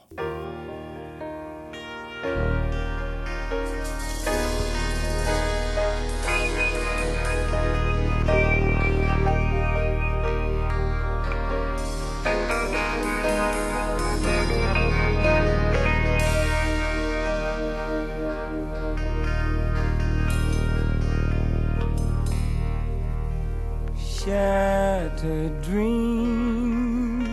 [24.25, 27.27] Shattered dreams,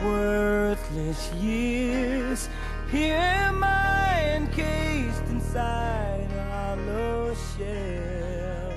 [0.00, 2.48] worthless years.
[2.92, 8.72] Here am I encased inside a hollow shell.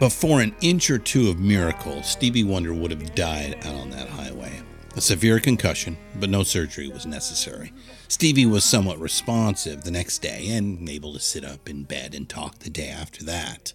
[0.00, 3.90] But for an inch or two of miracle, Stevie Wonder would have died out on
[3.90, 4.62] that highway.
[4.96, 7.70] A severe concussion, but no surgery was necessary.
[8.08, 12.26] Stevie was somewhat responsive the next day and able to sit up in bed and
[12.30, 13.74] talk the day after that.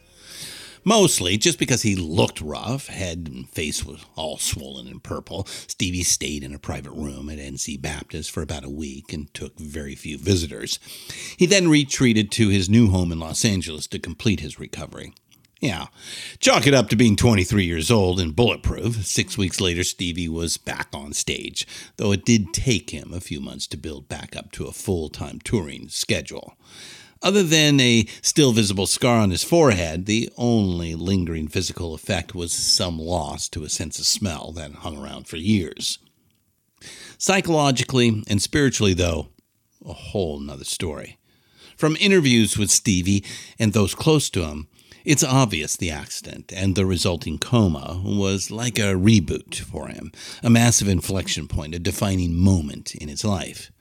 [0.87, 5.45] Mostly just because he looked rough, head and face was all swollen and purple.
[5.67, 9.59] Stevie stayed in a private room at NC Baptist for about a week and took
[9.59, 10.79] very few visitors.
[11.35, 15.13] He then retreated to his new home in Los Angeles to complete his recovery.
[15.59, 15.87] Yeah,
[16.39, 19.05] chalk it up to being 23 years old and bulletproof.
[19.05, 21.67] Six weeks later, Stevie was back on stage,
[21.97, 25.09] though it did take him a few months to build back up to a full
[25.09, 26.55] time touring schedule.
[27.21, 32.51] Other than a still visible scar on his forehead, the only lingering physical effect was
[32.51, 35.99] some loss to a sense of smell that hung around for years.
[37.17, 39.29] Psychologically and spiritually, though,
[39.85, 41.17] a whole nother story.
[41.75, 43.23] From interviews with Stevie
[43.59, 44.67] and those close to him,
[45.05, 50.11] it's obvious the accident and the resulting coma was like a reboot for him,
[50.43, 53.71] a massive inflection point, a defining moment in his life.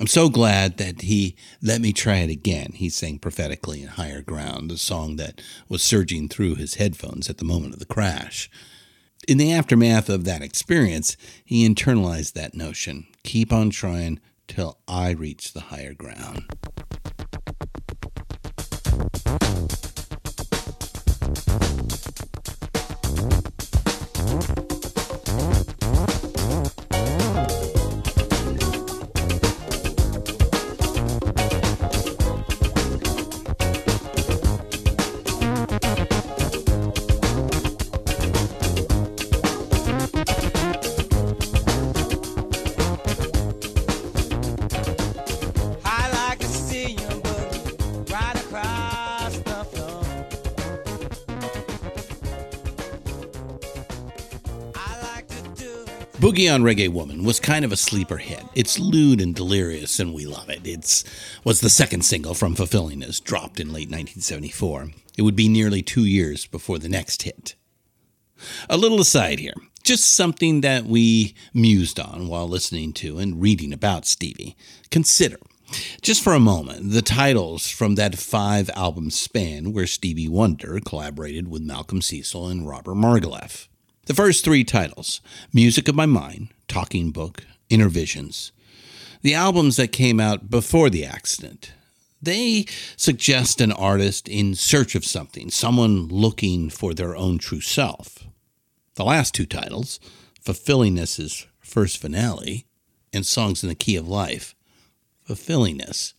[0.00, 4.22] I'm so glad that he let me try it again, he sang prophetically in Higher
[4.22, 8.50] Ground, a song that was surging through his headphones at the moment of the crash.
[9.28, 14.18] In the aftermath of that experience, he internalized that notion keep on trying
[14.48, 16.44] till I reach the higher ground.
[56.34, 58.42] Boogie on Reggae Woman was kind of a sleeper hit.
[58.56, 60.62] It's lewd and delirious, and we love it.
[60.64, 61.04] It's
[61.44, 64.88] was the second single from Fulfillingness, dropped in late 1974.
[65.16, 67.54] It would be nearly two years before the next hit.
[68.68, 69.54] A little aside here,
[69.84, 74.56] just something that we mused on while listening to and reading about Stevie.
[74.90, 75.38] Consider,
[76.02, 81.46] just for a moment, the titles from that five album span where Stevie Wonder collaborated
[81.46, 83.68] with Malcolm Cecil and Robert Margouleff.
[84.06, 88.52] The first three titles Music of My Mind, Talking Book, Innervisions.
[89.22, 91.72] The albums that came out before the accident.
[92.20, 98.26] They suggest an artist in search of something, someone looking for their own true self.
[98.96, 100.00] The last two titles,
[100.42, 102.66] Fulfillingness's first finale,
[103.10, 104.54] and Songs in the Key of Life,
[105.22, 106.12] Fulfillingness,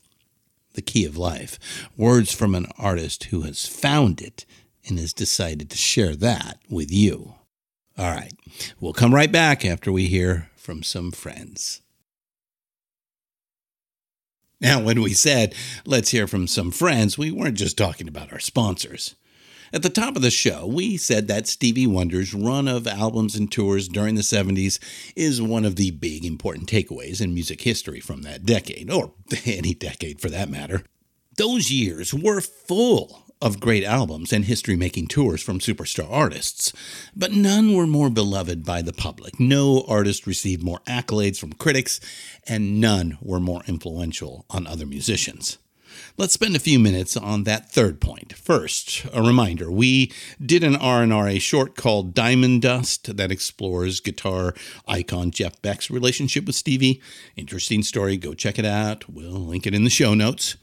[0.73, 1.59] the Key of Life,
[1.95, 4.43] words from an artist who has found it
[4.88, 7.36] and has decided to share that with you.
[7.97, 8.33] All right,
[8.81, 11.81] we'll come right back after we hear from some friends.
[14.59, 18.39] Now, when we said, let's hear from some friends, we weren't just talking about our
[18.39, 19.15] sponsors.
[19.71, 23.51] At the top of the show, we said that Stevie Wonder's run of albums and
[23.51, 24.79] tours during the 70s
[25.15, 29.13] is one of the big important takeaways in music history from that decade, or
[29.45, 30.83] any decade for that matter.
[31.37, 36.71] Those years were full of great albums and history making tours from superstar artists,
[37.15, 39.39] but none were more beloved by the public.
[39.39, 41.99] No artist received more accolades from critics,
[42.47, 45.57] and none were more influential on other musicians.
[46.17, 48.33] Let's spend a few minutes on that third point.
[48.33, 50.11] First, a reminder, we
[50.43, 54.53] did an R&R short called Diamond Dust that explores guitar
[54.87, 57.01] icon Jeff Beck's relationship with Stevie.
[57.35, 59.09] Interesting story, go check it out.
[59.09, 60.57] We'll link it in the show notes.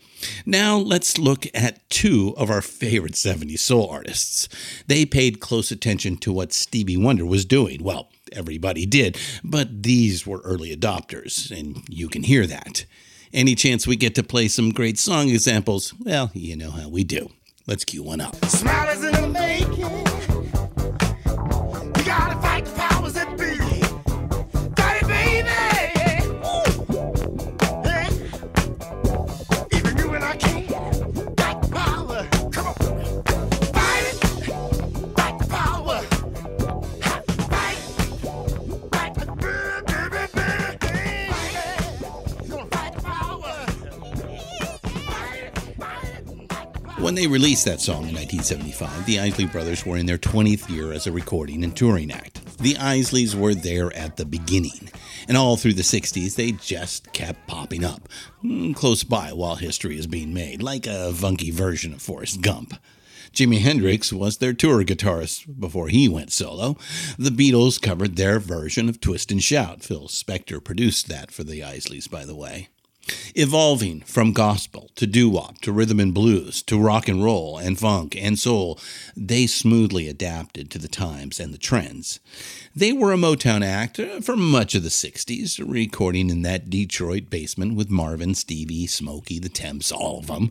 [0.46, 4.48] Now let's look at two of our favorite 70s soul artists.
[4.86, 7.82] They paid close attention to what Stevie Wonder was doing.
[7.82, 12.84] Well, everybody did, but these were early adopters, and you can hear that.
[13.34, 17.02] Any chance we get to play some great song examples, well, you know how we
[17.02, 17.30] do.
[17.66, 18.34] Let's cue one up.
[47.02, 50.92] When they released that song in 1975, the Isley Brothers were in their 20th year
[50.92, 52.58] as a recording and touring act.
[52.58, 54.88] The Isleys were there at the beginning,
[55.26, 58.08] and all through the 60s, they just kept popping up,
[58.44, 62.74] mm, close by while history is being made, like a funky version of Forrest Gump.
[63.32, 66.76] Jimi Hendrix was their tour guitarist before he went solo.
[67.18, 69.82] The Beatles covered their version of Twist and Shout.
[69.82, 72.68] Phil Spector produced that for the Isleys, by the way.
[73.34, 77.78] Evolving from gospel to doo wop to rhythm and blues to rock and roll and
[77.78, 78.78] funk and soul,
[79.16, 82.20] they smoothly adapted to the times and the trends.
[82.76, 87.74] They were a Motown act for much of the 60s, recording in that Detroit basement
[87.74, 90.50] with Marvin, Stevie, Smokey, the Temps, all of them.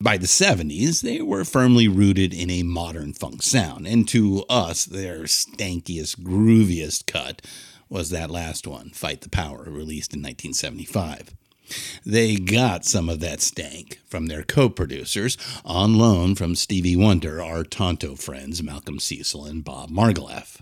[0.00, 4.84] By the 70s, they were firmly rooted in a modern funk sound, and to us,
[4.84, 7.42] their stankiest, grooviest cut
[7.88, 11.34] was that last one, Fight the Power, released in 1975.
[12.04, 17.42] They got some of that stank from their co producers on loan from Stevie Wonder,
[17.42, 20.60] our Tonto friends Malcolm Cecil and Bob Margouleff.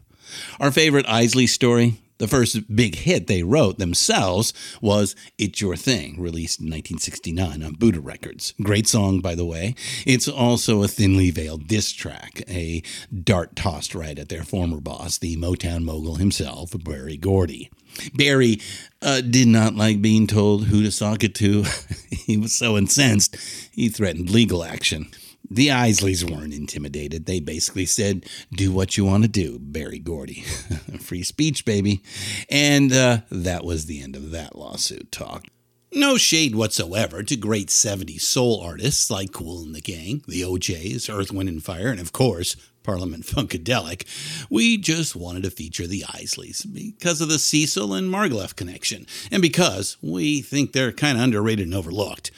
[0.59, 2.01] Our favorite Isley story?
[2.19, 7.75] The first big hit they wrote themselves was It's Your Thing, released in 1969 on
[7.75, 8.55] Buddah Records.
[8.63, 9.75] Great song, by the way.
[10.07, 12.83] It's also a thinly veiled diss track, a
[13.13, 17.71] dart tossed right at their former boss, the Motown mogul himself, Berry Gordy.
[18.15, 18.61] Berry
[19.03, 21.65] uh, did not like being told who to sock it to.
[22.11, 23.37] he was so incensed,
[23.73, 25.07] he threatened legal action.
[25.49, 27.27] The Isleys weren't intimidated.
[27.27, 30.41] They basically said, do what you want to do, Berry Gordy.
[31.01, 32.03] Free speech, baby.
[32.51, 35.45] And uh, that was the end of that lawsuit talk.
[35.93, 41.09] No shade whatsoever to great 70s soul artists like Kool and the Gang, the O'Jays,
[41.09, 42.57] Earth, Wind and Fire, and of course,
[42.87, 44.07] Parliament Funkadelic.
[44.49, 49.43] We just wanted to feature the Isleys because of the Cecil and Margouleff connection, and
[49.43, 52.31] because we think they're kind of underrated and overlooked.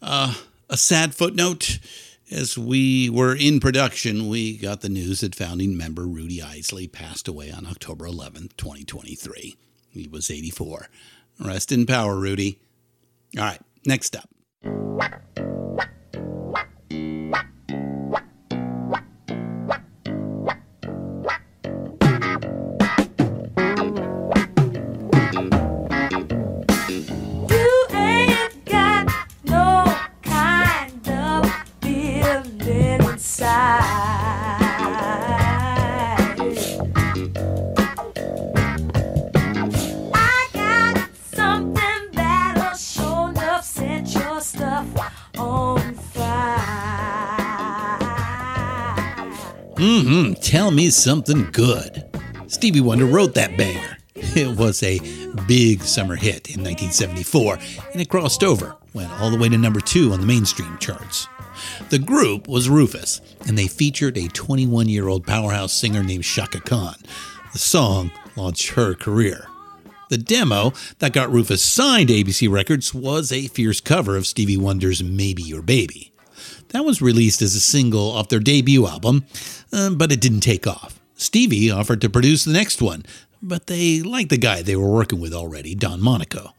[0.00, 0.34] Uh,
[0.70, 1.80] a sad footnote.
[2.30, 7.26] As we were in production, we got the news that founding member Rudy Isley passed
[7.26, 9.56] away on October 11th, 2023.
[9.88, 10.88] He was 84.
[11.40, 12.60] Rest in power, Rudy.
[13.36, 14.28] All right, next up.
[49.88, 50.34] Mm-hmm.
[50.42, 52.04] Tell me something good.
[52.46, 53.96] Stevie Wonder wrote that banger.
[54.14, 54.98] It was a
[55.46, 57.58] big summer hit in 1974,
[57.92, 61.26] and it crossed over, went all the way to number two on the mainstream charts.
[61.88, 66.60] The group was Rufus, and they featured a 21 year old powerhouse singer named Chaka
[66.60, 66.96] Khan.
[67.54, 69.46] The song launched her career.
[70.10, 74.58] The demo that got Rufus signed to ABC Records was a fierce cover of Stevie
[74.58, 76.12] Wonder's Maybe Your Baby.
[76.68, 79.24] That was released as a single off their debut album,
[79.72, 81.00] uh, but it didn't take off.
[81.14, 83.04] Stevie offered to produce the next one,
[83.42, 86.54] but they liked the guy they were working with already, Don Monaco.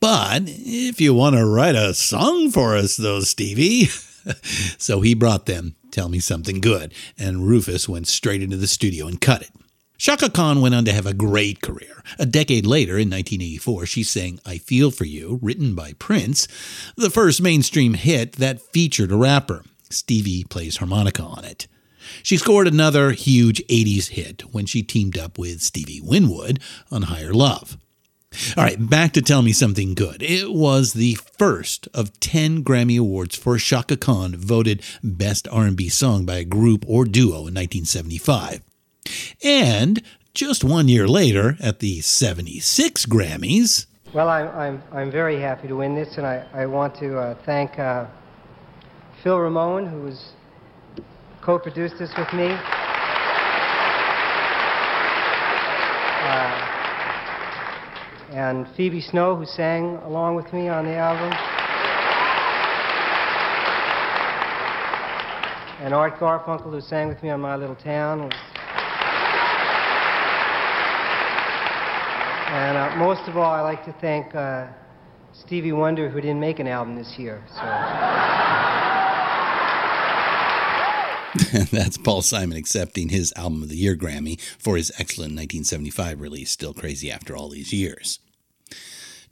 [0.00, 3.86] But if you want to write a song for us, though, Stevie.
[4.78, 9.06] so he brought them Tell Me Something Good, and Rufus went straight into the studio
[9.06, 9.50] and cut it.
[9.98, 12.04] Chaka Khan went on to have a great career.
[12.20, 16.46] A decade later, in 1984, she sang I Feel For You, written by Prince,
[16.96, 19.64] the first mainstream hit that featured a rapper.
[19.90, 21.66] Stevie plays harmonica on it.
[22.22, 26.60] She scored another huge 80s hit when she teamed up with Stevie Winwood
[26.92, 27.76] on Higher Love.
[28.56, 30.22] All right, back to Tell Me Something Good.
[30.22, 36.24] It was the first of 10 Grammy Awards for Chaka Khan voted Best R&B Song
[36.24, 38.62] by a group or duo in 1975.
[39.42, 40.02] And
[40.34, 45.76] just one year later, at the 76 Grammys, Well, I'm, I'm, I'm very happy to
[45.76, 48.06] win this, and I, I want to uh, thank uh,
[49.22, 50.12] Phil Ramone, who
[51.40, 52.46] co produced this with me.
[56.28, 56.68] Uh,
[58.30, 61.32] and Phoebe Snow, who sang along with me on the album.
[65.80, 68.30] And Art Garfunkel, who sang with me on My Little Town.
[72.48, 74.68] And uh, most of all, I'd like to thank uh,
[75.32, 77.44] Stevie Wonder, who didn't make an album this year.
[77.48, 77.60] So.
[81.70, 86.50] That's Paul Simon accepting his Album of the Year Grammy for his excellent 1975 release,
[86.50, 88.18] Still Crazy After All These Years.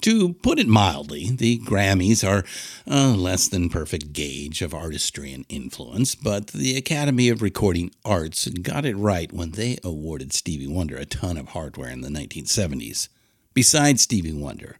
[0.02, 2.44] To put it mildly, the Grammys are
[2.86, 8.46] a less than perfect gauge of artistry and influence, but the Academy of Recording Arts
[8.48, 13.08] got it right when they awarded Stevie Wonder a ton of hardware in the 1970s.
[13.54, 14.76] Besides Stevie Wonder,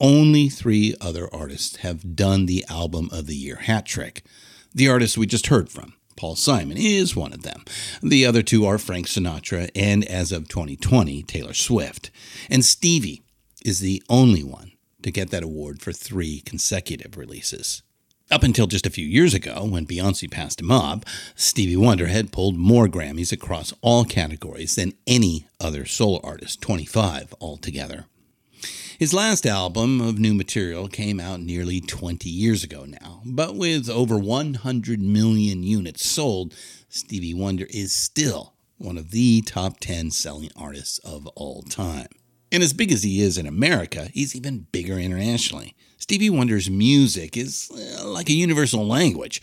[0.00, 4.24] only three other artists have done the Album of the Year hat trick.
[4.74, 7.64] The artist we just heard from, Paul Simon, is one of them.
[8.02, 12.10] The other two are Frank Sinatra and, as of 2020, Taylor Swift.
[12.48, 13.23] And Stevie
[13.64, 17.82] is the only one to get that award for three consecutive releases.
[18.30, 21.04] Up until just a few years ago, when Beyonce passed him up,
[21.34, 27.34] Stevie Wonder had pulled more Grammys across all categories than any other solo artist, 25
[27.40, 28.06] altogether.
[28.98, 33.90] His last album of new material came out nearly 20 years ago now, but with
[33.90, 36.54] over 100 million units sold,
[36.88, 42.08] Stevie Wonder is still one of the top 10 selling artists of all time.
[42.54, 45.74] And as big as he is in America, he's even bigger internationally.
[45.98, 49.42] Stevie Wonder's music is uh, like a universal language.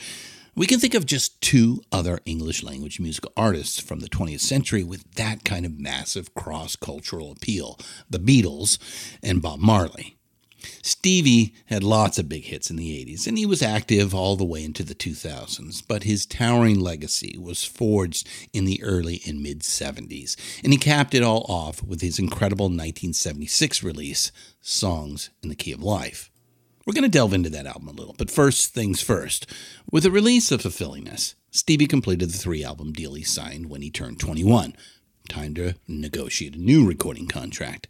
[0.55, 4.85] We can think of just two other English language musical artists from the 20th century
[4.85, 7.77] with that kind of massive cross cultural appeal
[8.09, 8.77] the Beatles
[9.21, 10.15] and Bob Marley.
[10.81, 14.45] Stevie had lots of big hits in the 80s, and he was active all the
[14.45, 19.61] way into the 2000s, but his towering legacy was forged in the early and mid
[19.61, 24.31] 70s, and he capped it all off with his incredible 1976 release,
[24.61, 26.29] Songs in the Key of Life.
[26.85, 29.45] We're going to delve into that album a little, but first things first.
[29.91, 33.91] With the release of Fulfillingness, Stevie completed the three album deal he signed when he
[33.91, 34.75] turned 21.
[35.29, 37.87] Time to negotiate a new recording contract.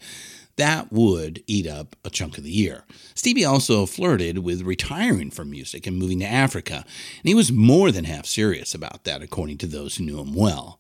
[0.58, 2.84] That would eat up a chunk of the year.
[3.16, 7.92] Stevie also flirted with retiring from music and moving to Africa, and he was more
[7.92, 10.80] than half serious about that, according to those who knew him well.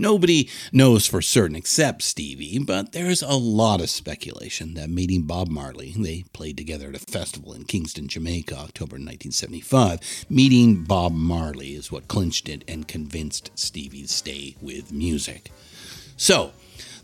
[0.00, 5.48] Nobody knows for certain except Stevie, but there's a lot of speculation that meeting Bob
[5.48, 10.24] Marley, they played together at a festival in Kingston, Jamaica, October 1975.
[10.30, 15.50] Meeting Bob Marley is what clinched it and convinced Stevie to stay with music.
[16.16, 16.52] So,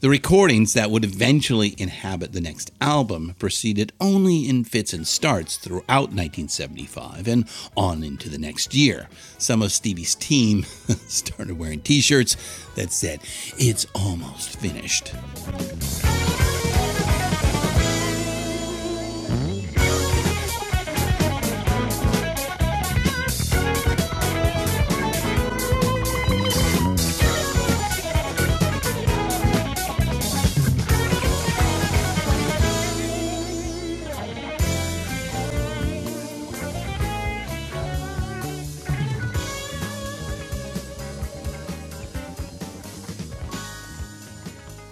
[0.00, 5.56] the recordings that would eventually inhabit the next album proceeded only in fits and starts
[5.56, 9.08] throughout 1975 and on into the next year.
[9.38, 10.62] Some of Stevie's team
[11.08, 12.36] started wearing t shirts
[12.74, 13.20] that said,
[13.58, 15.12] It's almost finished.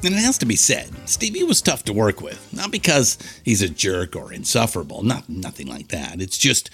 [0.04, 2.52] And it has to be said, Stevie was tough to work with.
[2.52, 6.20] Not because he's a jerk or insufferable, not nothing like that.
[6.20, 6.68] It's just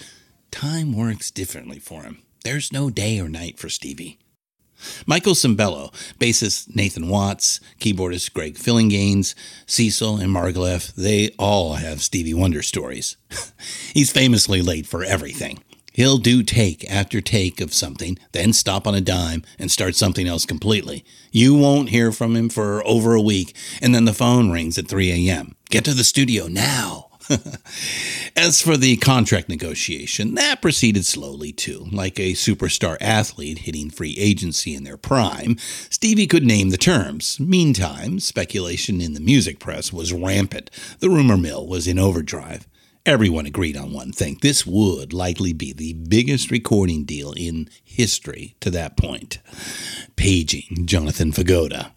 [0.51, 2.21] time works differently for him.
[2.43, 4.19] There's no day or night for Stevie.
[5.05, 9.33] Michael Sembello, bassist Nathan Watts, keyboardist Greg Phillinganes,
[9.65, 13.15] Cecil, and Margouleff, they all have Stevie Wonder stories.
[13.93, 15.63] He's famously late for everything.
[15.91, 20.27] He'll do take after take of something, then stop on a dime and start something
[20.27, 21.03] else completely.
[21.31, 24.87] You won't hear from him for over a week, and then the phone rings at
[24.87, 25.55] 3 a.m.
[25.69, 27.07] Get to the studio now.
[28.35, 31.87] As for the contract negotiation, that proceeded slowly too.
[31.91, 35.57] Like a superstar athlete hitting free agency in their prime,
[35.89, 37.39] Stevie could name the terms.
[37.39, 40.69] Meantime, speculation in the music press was rampant.
[40.99, 42.67] The rumor mill was in overdrive.
[43.03, 48.55] Everyone agreed on one thing this would likely be the biggest recording deal in history
[48.59, 49.39] to that point.
[50.15, 51.93] Paging Jonathan Vigoda.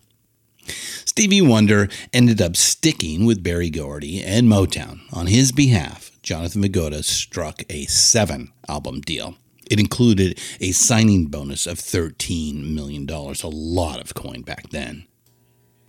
[1.05, 5.01] Stevie Wonder ended up sticking with Berry Gordy and Motown.
[5.13, 9.35] On his behalf, Jonathan Vigoda struck a seven album deal.
[9.71, 15.07] It included a signing bonus of $13 million, a lot of coin back then.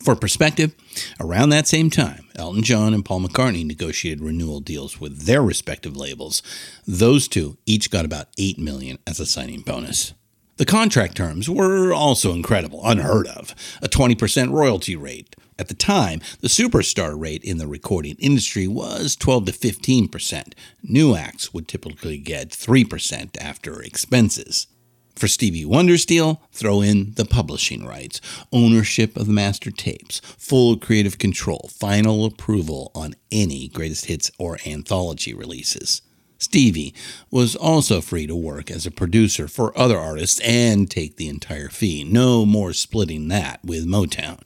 [0.05, 0.75] For perspective,
[1.19, 5.97] around that same time, Elton John and Paul McCartney negotiated renewal deals with their respective
[5.97, 6.43] labels.
[6.85, 10.13] Those two each got about 8 million as a signing bonus.
[10.57, 13.55] The contract terms were also incredible, unheard of.
[13.81, 15.35] A 20% royalty rate.
[15.57, 20.53] At the time, the superstar rate in the recording industry was 12 to 15%.
[20.83, 24.67] New acts would typically get 3% after expenses.
[25.15, 28.19] For Stevie Wonder's deal, throw in the publishing rights,
[28.51, 34.57] ownership of the master tapes, full creative control, final approval on any greatest hits or
[34.65, 36.01] anthology releases.
[36.37, 36.93] Stevie
[37.31, 41.69] was also free to work as a producer for other artists and take the entire
[41.69, 42.03] fee.
[42.03, 44.41] No more splitting that with Motown.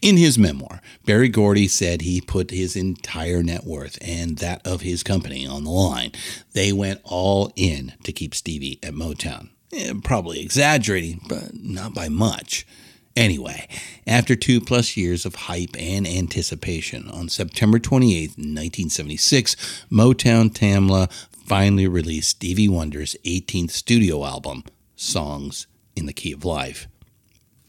[0.00, 4.80] In his memoir, Berry Gordy said he put his entire net worth and that of
[4.80, 6.12] his company on the line.
[6.54, 9.50] They went all in to keep Stevie at Motown.
[9.72, 12.66] Eh, probably exaggerating, but not by much.
[13.14, 13.68] Anyway,
[14.06, 19.54] after two plus years of hype and anticipation, on September 28, 1976,
[19.90, 21.10] Motown Tamla
[21.46, 24.64] finally released Stevie Wonder's 18th studio album,
[24.96, 26.88] Songs in the Key of Life.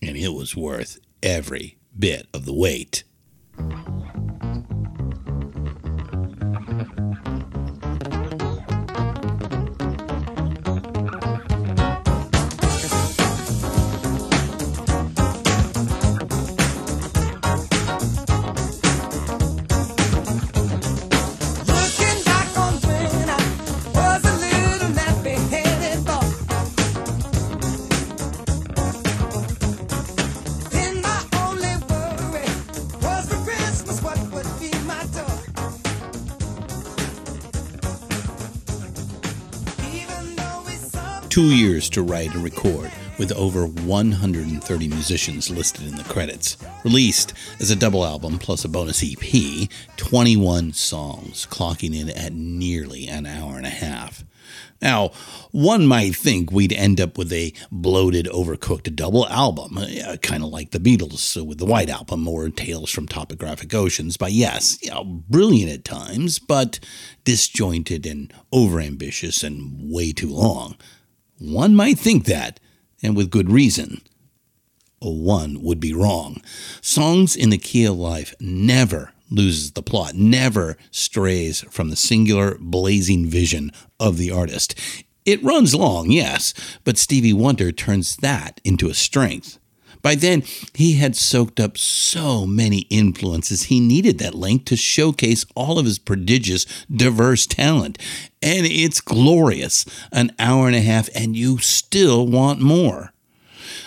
[0.01, 3.03] And it was worth every bit of the wait.
[41.93, 46.57] To write and record, with over 130 musicians listed in the credits.
[46.83, 53.07] Released as a double album plus a bonus EP, 21 songs, clocking in at nearly
[53.07, 54.23] an hour and a half.
[54.81, 55.11] Now,
[55.51, 60.49] one might think we'd end up with a bloated, overcooked double album, uh, kind of
[60.49, 64.17] like the Beatles with the White Album or Tales from Topographic Oceans.
[64.17, 66.81] But yes, you know, brilliant at times, but
[67.23, 70.75] disjointed and overambitious and way too long.
[71.43, 72.61] One might think that,
[73.01, 74.01] and with good reason.
[75.01, 76.41] A One would be wrong.
[76.79, 82.57] Songs in the Key of Life never loses the plot, never strays from the singular,
[82.61, 84.79] blazing vision of the artist.
[85.25, 86.53] It runs long, yes,
[86.85, 89.59] but Stevie Wonder turns that into a strength.
[90.03, 90.43] By then,
[90.73, 95.85] he had soaked up so many influences, he needed that length to showcase all of
[95.85, 97.97] his prodigious, diverse talent.
[98.41, 99.85] And it's glorious.
[100.11, 103.13] An hour and a half, and you still want more.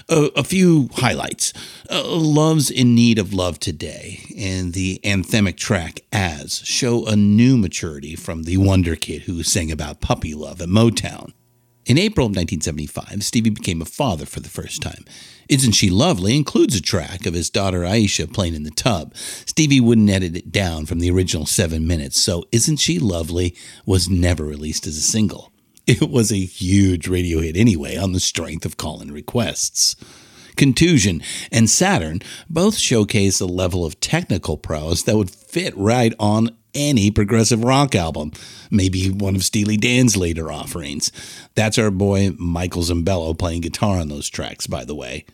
[0.09, 1.53] A, a few highlights.
[1.91, 7.59] Uh, Love's in Need of Love Today and the anthemic track As show a new
[7.59, 11.33] maturity from the Wonder Kid who sang about puppy love at Motown.
[11.87, 15.05] In April of 1975, Stevie became a father for the first time.
[15.49, 19.15] Isn't She Lovely includes a track of his daughter Aisha playing in the tub.
[19.15, 24.09] Stevie wouldn't edit it down from the original seven minutes, so Isn't She Lovely was
[24.09, 25.53] never released as a single.
[25.87, 29.95] It was a huge radio hit anyway on the strength of call in requests.
[30.57, 31.23] Contusion
[31.53, 32.21] and Saturn
[32.51, 37.95] both showcase a level of technical prowess that would fit right on any progressive rock
[37.95, 38.33] album,
[38.71, 41.11] maybe one of Steely Dan's later offerings.
[41.55, 45.25] That's our boy Michael Sembello playing guitar on those tracks, by the way.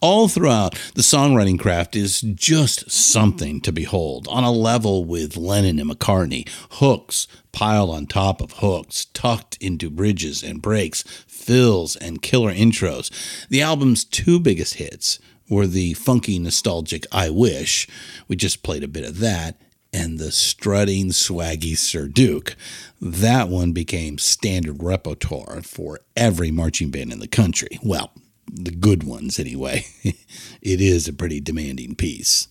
[0.00, 5.78] All throughout, the songwriting craft is just something to behold, on a level with Lennon
[5.78, 6.48] and McCartney.
[6.72, 13.10] Hooks piled on top of hooks, tucked into bridges and breaks, fills and killer intros.
[13.48, 15.18] The album's two biggest hits
[15.48, 17.86] were the funky, nostalgic I Wish,
[18.28, 19.56] we just played a bit of that,
[19.94, 22.56] and the strutting, swaggy Sir Duke.
[23.00, 27.78] That one became standard repertoire for every marching band in the country.
[27.80, 28.10] Well,
[28.52, 29.86] the good ones anyway.
[30.02, 32.48] it is a pretty demanding piece.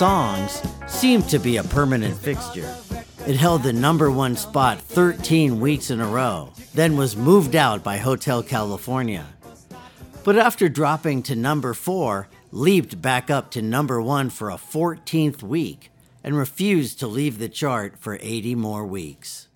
[0.00, 2.74] Songs seemed to be a permanent fixture.
[3.26, 7.84] It held the number one spot 13 weeks in a row, then was moved out
[7.84, 9.26] by Hotel California.
[10.24, 15.42] But after dropping to number four, leaped back up to number one for a 14th
[15.42, 15.90] week
[16.24, 19.48] and refused to leave the chart for 80 more weeks.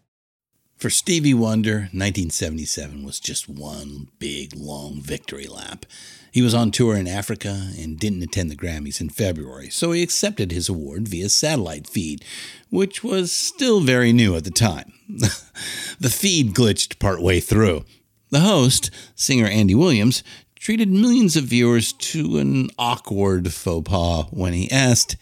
[0.77, 5.87] For Stevie Wonder, 1977 was just one big, long victory lap.
[6.35, 10.03] He was on tour in Africa and didn't attend the Grammys in February, so he
[10.03, 12.25] accepted his award via satellite feed,
[12.71, 14.93] which was still very new at the time.
[15.09, 17.85] the feed glitched partway through.
[18.31, 20.25] The host, singer Andy Williams,
[20.57, 25.17] treated millions of viewers to an awkward faux pas when he asked,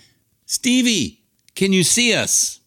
[0.47, 1.21] Stevie,
[1.55, 2.61] can you see us?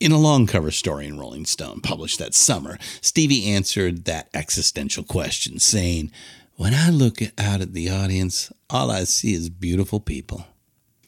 [0.00, 5.04] In a long cover story in Rolling Stone published that summer, Stevie answered that existential
[5.04, 6.10] question, saying,
[6.56, 10.46] When I look out at the audience, all I see is beautiful people.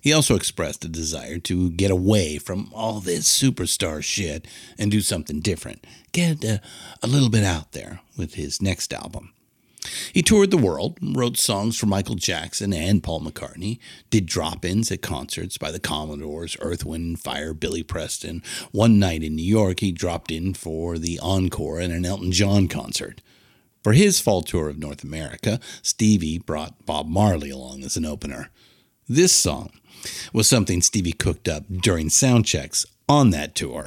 [0.02, 4.44] He also expressed a desire to get away from all this superstar shit
[4.76, 6.60] and do something different, get a,
[7.00, 9.32] a little bit out there with his next album.
[10.12, 13.78] He toured the world, wrote songs for Michael Jackson and Paul McCartney,
[14.10, 18.42] did drop ins at concerts by the Commodores, Earth, Wind, Fire, Billy Preston.
[18.72, 22.66] One night in New York, he dropped in for the encore at an Elton John
[22.66, 23.22] concert.
[23.86, 28.50] For his fall tour of North America, Stevie brought Bob Marley along as an opener.
[29.08, 29.70] This song
[30.32, 33.86] was something Stevie cooked up during sound checks on that tour.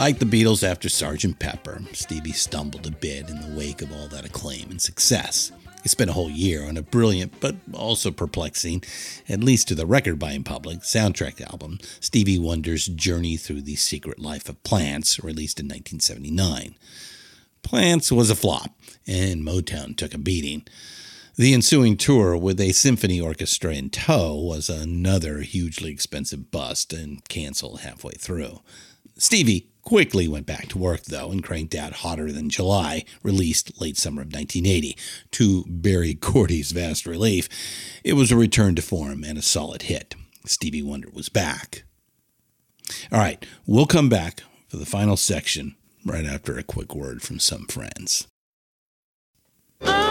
[0.00, 1.38] Like the Beatles after Sgt.
[1.38, 5.52] Pepper, Stevie stumbled a bit in the wake of all that acclaim and success.
[5.82, 8.82] He spent a whole year on a brilliant but also perplexing,
[9.28, 14.18] at least to the record buying public, soundtrack album, Stevie Wonder's Journey Through the Secret
[14.18, 16.76] Life of Plants, released in 1979.
[17.62, 18.70] Plants was a flop,
[19.06, 20.62] and Motown took a beating.
[21.36, 27.22] The ensuing tour with a symphony orchestra in tow was another hugely expensive bust and
[27.28, 28.60] canceled halfway through.
[29.18, 33.96] Stevie quickly went back to work, though, and cranked out Hotter Than July, released late
[33.96, 34.96] summer of 1980.
[35.32, 37.48] To Berry Gordy's vast relief,
[38.04, 40.14] it was a return to form and a solid hit.
[40.46, 41.84] Stevie Wonder was back.
[43.12, 47.38] All right, we'll come back for the final section right after a quick word from
[47.38, 48.26] some friends.
[49.82, 50.09] Oh.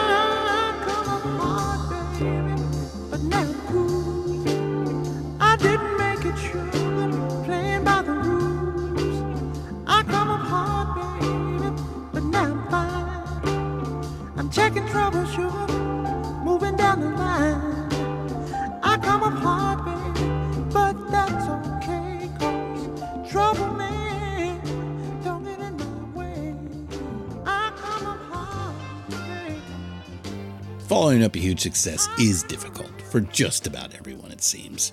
[30.90, 34.92] Following up a huge success is difficult for just about everyone, it seems.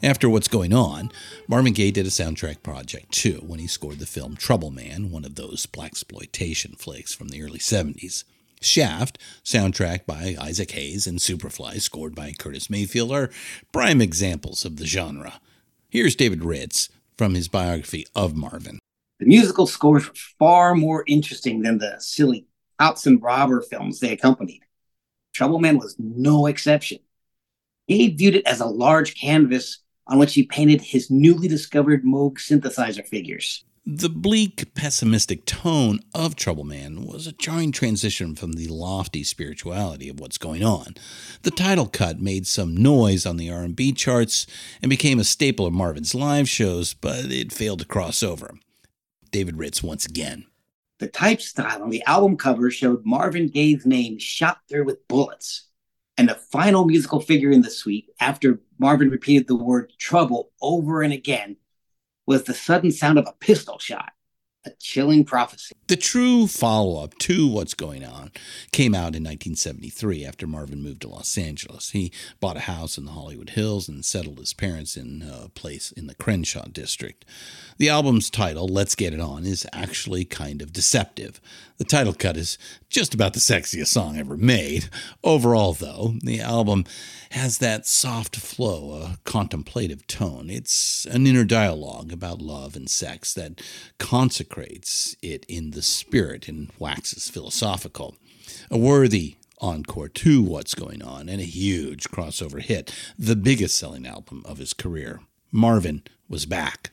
[0.00, 1.10] After What's Going On,
[1.48, 5.24] Marvin Gaye did a soundtrack project too when he scored the film Trouble Man, one
[5.24, 8.22] of those blaxploitation flicks from the early 70s.
[8.60, 13.28] Shaft, soundtrack by Isaac Hayes, and Superfly, scored by Curtis Mayfield, are
[13.72, 15.40] prime examples of the genre.
[15.88, 16.88] Here's David Ritz
[17.18, 18.78] from his biography of Marvin.
[19.18, 22.46] The musical scores were far more interesting than the silly
[22.78, 24.62] cops and robber films they accompanied.
[25.32, 26.98] Trouble Man was no exception.
[27.86, 32.34] He viewed it as a large canvas on which he painted his newly discovered Moog
[32.34, 33.64] synthesizer figures.
[33.84, 40.08] The bleak, pessimistic tone of Trouble Man was a jarring transition from the lofty spirituality
[40.08, 40.94] of what's going on.
[41.42, 44.46] The title cut made some noise on the R&B charts
[44.82, 48.54] and became a staple of Marvin's live shows, but it failed to cross over.
[49.32, 50.46] David Ritz once again.
[51.02, 55.66] The type style on the album cover showed Marvin Gaye's name shot through with bullets.
[56.16, 61.02] And the final musical figure in the suite, after Marvin repeated the word trouble over
[61.02, 61.56] and again,
[62.24, 64.12] was the sudden sound of a pistol shot,
[64.64, 65.74] a chilling prophecy.
[65.88, 68.30] The true follow up to What's Going On
[68.70, 71.90] came out in 1973 after Marvin moved to Los Angeles.
[71.90, 75.90] He bought a house in the Hollywood Hills and settled his parents in a place
[75.90, 77.24] in the Crenshaw district.
[77.78, 81.40] The album's title, Let's Get It On, is actually kind of deceptive.
[81.78, 82.58] The title cut is
[82.88, 84.88] just about the sexiest song ever made.
[85.24, 86.84] Overall, though, the album
[87.32, 90.48] has that soft flow, a contemplative tone.
[90.48, 93.60] It's an inner dialogue about love and sex that
[93.98, 94.51] consecrates
[95.22, 98.16] it in the spirit and waxes philosophical.
[98.70, 104.06] A worthy encore to What's Going On and a huge crossover hit, the biggest selling
[104.06, 105.20] album of his career.
[105.50, 106.90] Marvin was back.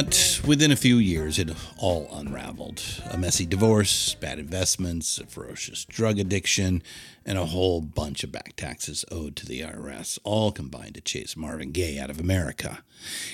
[0.00, 2.80] But within a few years, it all unraveled.
[3.10, 6.84] A messy divorce, bad investments, a ferocious drug addiction,
[7.26, 11.36] and a whole bunch of back taxes owed to the IRS, all combined to chase
[11.36, 12.84] Marvin Gaye out of America.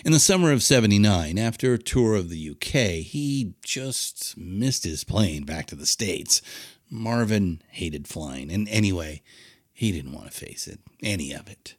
[0.06, 5.04] In the summer of 79, after a tour of the UK, he just missed his
[5.04, 6.40] plane back to the States.
[6.88, 9.20] Marvin hated flying, and anyway,
[9.70, 11.74] he didn't want to face it, any of it.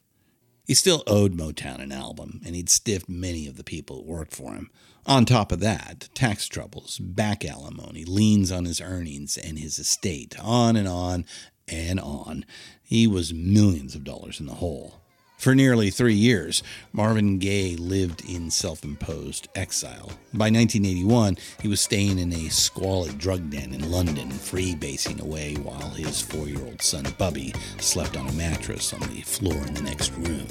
[0.66, 4.34] He still owed Motown an album, and he'd stiffed many of the people that worked
[4.34, 4.72] for him.
[5.05, 10.36] On top of that, tax troubles, back alimony, liens on his earnings and his estate,
[10.41, 11.26] on and on
[11.68, 12.45] and on.
[12.82, 15.01] He was millions of dollars in the hole.
[15.45, 20.09] For nearly three years, Marvin Gaye lived in self imposed exile.
[20.33, 25.91] By 1981, he was staying in a squalid drug den in London, freebasing away while
[25.91, 29.83] his four year old son Bubby slept on a mattress on the floor in the
[29.83, 30.47] next room.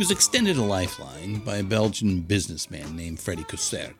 [0.00, 3.92] Was extended a lifeline by a Belgian businessman named Freddy Cousaert.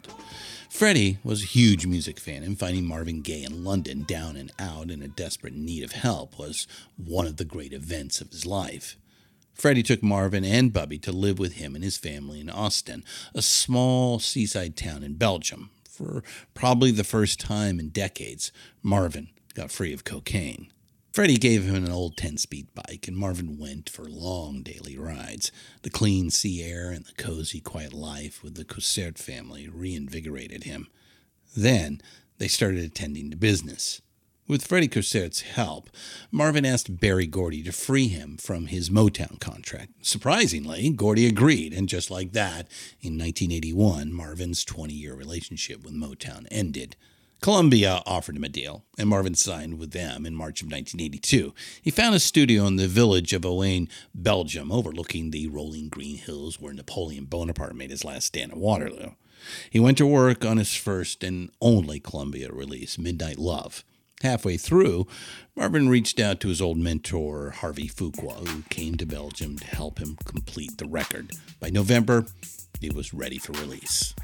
[0.70, 4.90] Freddie was a huge music fan, and finding Marvin Gaye in London down and out
[4.90, 8.96] in a desperate need of help was one of the great events of his life.
[9.52, 13.42] Freddie took Marvin and Bubby to live with him and his family in Ostend, a
[13.42, 15.68] small seaside town in Belgium.
[15.86, 16.24] For
[16.54, 20.72] probably the first time in decades, Marvin got free of cocaine.
[21.12, 25.50] Freddie gave him an old 10 speed bike, and Marvin went for long daily rides.
[25.82, 30.88] The clean sea air and the cozy, quiet life with the Cousaert family reinvigorated him.
[31.56, 32.00] Then
[32.38, 34.00] they started attending to business.
[34.46, 35.90] With Freddie Cousaert's help,
[36.30, 39.92] Marvin asked Berry Gordy to free him from his Motown contract.
[40.02, 42.68] Surprisingly, Gordy agreed, and just like that,
[43.00, 46.94] in 1981, Marvin's 20 year relationship with Motown ended.
[47.40, 51.54] Columbia offered him a deal, and Marvin signed with them in March of 1982.
[51.80, 56.60] He found a studio in the village of Ohain, Belgium, overlooking the rolling green hills
[56.60, 59.12] where Napoleon Bonaparte made his last stand at Waterloo.
[59.70, 63.84] He went to work on his first and only Columbia release, Midnight Love.
[64.22, 65.06] Halfway through,
[65.56, 69.98] Marvin reached out to his old mentor, Harvey Fuqua, who came to Belgium to help
[69.98, 71.32] him complete the record.
[71.58, 72.26] By November,
[72.82, 74.14] it was ready for release.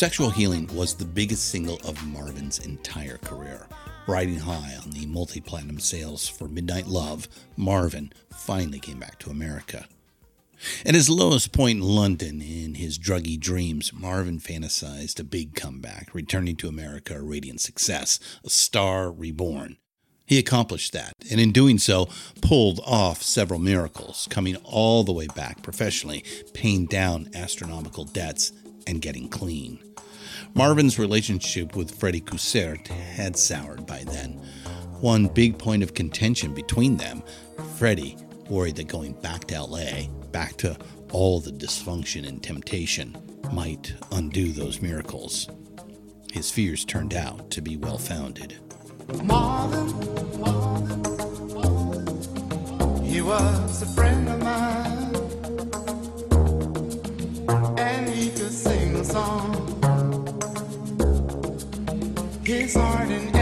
[0.00, 3.66] Sexual Healing was the biggest single of Marvin's entire career.
[4.06, 9.30] Riding high on the multi platinum sales for Midnight Love, Marvin finally came back to
[9.30, 9.84] America.
[10.86, 16.14] At his lowest point in London, in his druggy dreams, Marvin fantasized a big comeback,
[16.14, 19.76] returning to America a radiant success, a star reborn.
[20.24, 22.08] He accomplished that, and in doing so,
[22.40, 26.24] pulled off several miracles, coming all the way back professionally,
[26.54, 28.52] paying down astronomical debts,
[28.86, 29.78] and getting clean.
[30.54, 34.32] Marvin's relationship with Freddie Cousaert had soured by then.
[35.00, 37.22] One big point of contention between them,
[37.76, 38.16] Freddie
[38.48, 40.76] worried that going back to LA, back to
[41.12, 43.16] all the dysfunction and temptation,
[43.52, 45.48] might undo those miracles.
[46.32, 48.56] His fears turned out to be well founded.
[49.24, 49.88] Marvin,
[53.04, 55.14] he was a friend of mine,
[57.78, 59.79] and he could sing a song.
[62.50, 63.39] His heart in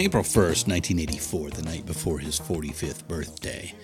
[0.00, 3.74] April 1st, 1984, the night before his 45th birthday,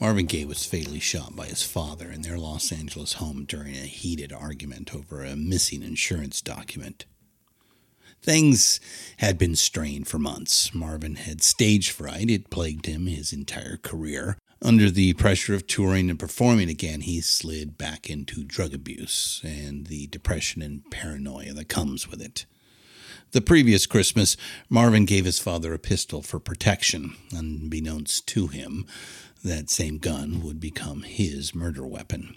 [0.00, 3.80] Marvin Gaye was fatally shot by his father in their Los Angeles home during a
[3.80, 7.04] heated argument over a missing insurance document.
[8.22, 8.80] Things
[9.18, 10.74] had been strained for months.
[10.74, 12.30] Marvin had stage fright.
[12.30, 14.38] It plagued him his entire career.
[14.62, 19.88] Under the pressure of touring and performing again, he slid back into drug abuse and
[19.88, 22.46] the depression and paranoia that comes with it.
[23.32, 24.38] The previous Christmas,
[24.70, 27.14] Marvin gave his father a pistol for protection.
[27.30, 28.86] Unbeknownst to him,
[29.44, 32.36] that same gun would become his murder weapon.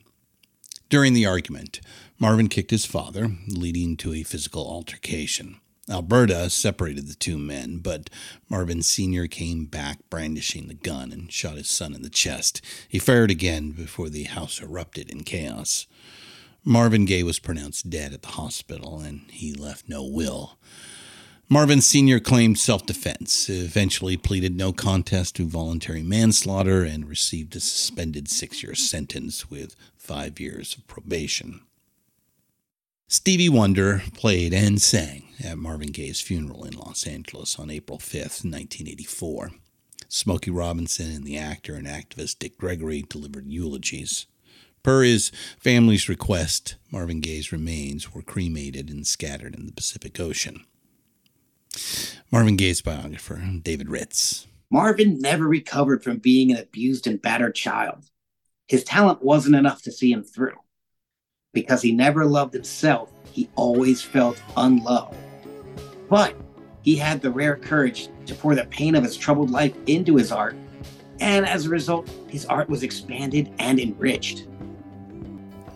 [0.90, 1.80] During the argument,
[2.20, 5.62] Marvin kicked his father, leading to a physical altercation.
[5.90, 8.10] Alberta separated the two men, but
[8.50, 9.28] Marvin Sr.
[9.28, 12.62] came back brandishing the gun and shot his son in the chest.
[12.90, 15.88] He fired again before the house erupted in chaos.
[16.64, 20.58] Marvin Gaye was pronounced dead at the hospital, and he left no will.
[21.50, 22.20] Marvin Sr.
[22.20, 28.64] claimed self defense, eventually pleaded no contest to voluntary manslaughter, and received a suspended six
[28.64, 31.62] year sentence with five years of probation.
[33.08, 38.46] Stevie Wonder played and sang at Marvin Gaye's funeral in Los Angeles on April 5th,
[38.46, 39.52] 1984.
[40.08, 44.28] Smokey Robinson and the actor and activist Dick Gregory delivered eulogies.
[44.84, 50.66] Per his family's request, Marvin Gaye's remains were cremated and scattered in the Pacific Ocean.
[52.32, 54.48] Marvin Gaye's biographer, David Ritz.
[54.72, 58.06] Marvin never recovered from being an abused and battered child.
[58.68, 60.58] His talent wasn't enough to see him through.
[61.54, 65.16] Because he never loved himself, he always felt unloved.
[66.10, 66.36] But
[66.82, 70.32] he had the rare courage to pour the pain of his troubled life into his
[70.32, 70.56] art,
[71.20, 74.48] and as a result, his art was expanded and enriched.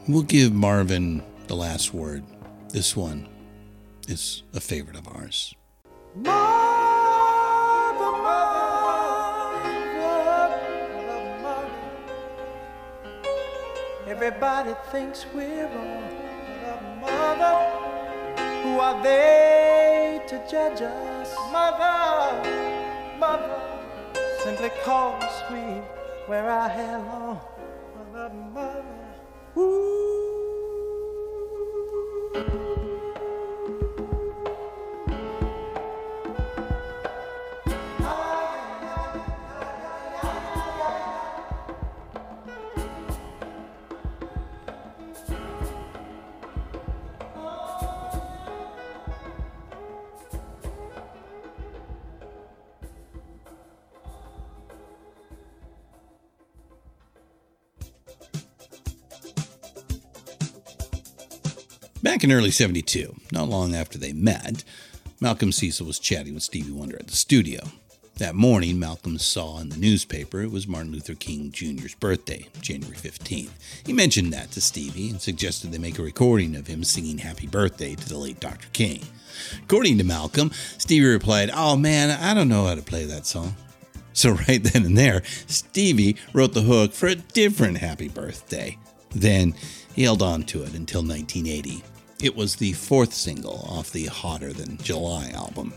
[0.07, 2.23] We'll give Marvin the last word.
[2.69, 3.27] This one
[4.07, 5.55] is a favorite of ours.
[14.07, 17.01] Everybody thinks we're wrong.
[17.01, 17.55] Mother,
[18.61, 21.33] who are they to judge us?
[21.51, 23.59] Mother, mother,
[24.43, 25.81] simply cause we
[26.29, 27.41] wear our hair long.
[28.13, 28.83] Mother, mother,
[29.57, 29.94] ooh.
[62.15, 64.63] Back in early 72, not long after they met,
[65.19, 67.59] Malcolm Cecil was chatting with Stevie Wonder at the studio.
[68.19, 72.95] That morning, Malcolm saw in the newspaper it was Martin Luther King Jr.'s birthday, January
[72.95, 73.49] 15th.
[73.85, 77.47] He mentioned that to Stevie and suggested they make a recording of him singing Happy
[77.47, 78.69] Birthday to the late Dr.
[78.71, 79.01] King.
[79.63, 83.57] According to Malcolm, Stevie replied, Oh man, I don't know how to play that song.
[84.13, 88.77] So, right then and there, Stevie wrote the hook for a different Happy Birthday.
[89.09, 89.53] Then
[89.93, 91.83] he held on to it until 1980.
[92.25, 95.75] It was the fourth single off the Hotter Than July album.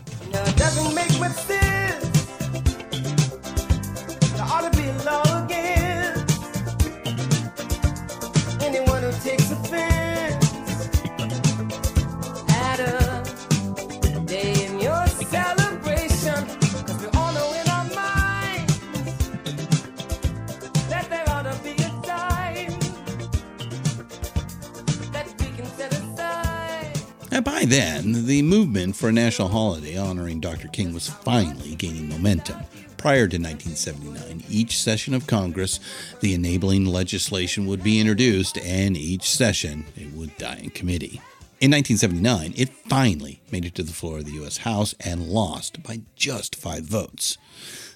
[27.71, 30.67] Then, the movement for a national holiday honoring Dr.
[30.67, 32.57] King was finally gaining momentum.
[32.97, 35.79] Prior to 1979, each session of Congress,
[36.19, 41.21] the enabling legislation would be introduced, and each session it would die in committee.
[41.61, 44.57] In 1979, it finally made it to the floor of the U.S.
[44.57, 47.37] House and lost by just five votes.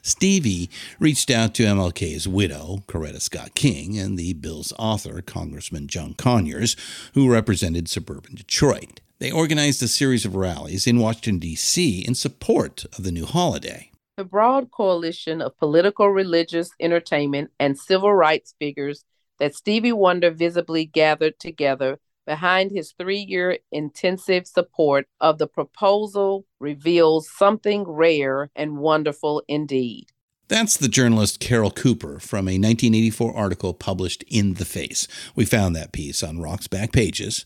[0.01, 0.69] Stevie
[0.99, 6.75] reached out to MLK's widow, Coretta Scott King, and the bill's author, Congressman John Conyers,
[7.13, 8.99] who represented suburban Detroit.
[9.23, 11.99] They organized a series of rallies in Washington, D.C.
[11.99, 13.89] in support of the new holiday.
[14.17, 19.05] The broad coalition of political, religious, entertainment, and civil rights figures
[19.39, 26.45] that Stevie Wonder visibly gathered together behind his three year intensive support of the proposal
[26.59, 30.07] reveals something rare and wonderful indeed.
[30.49, 35.07] That's the journalist Carol Cooper from a 1984 article published in The Face.
[35.35, 37.45] We found that piece on Rock's Backpages.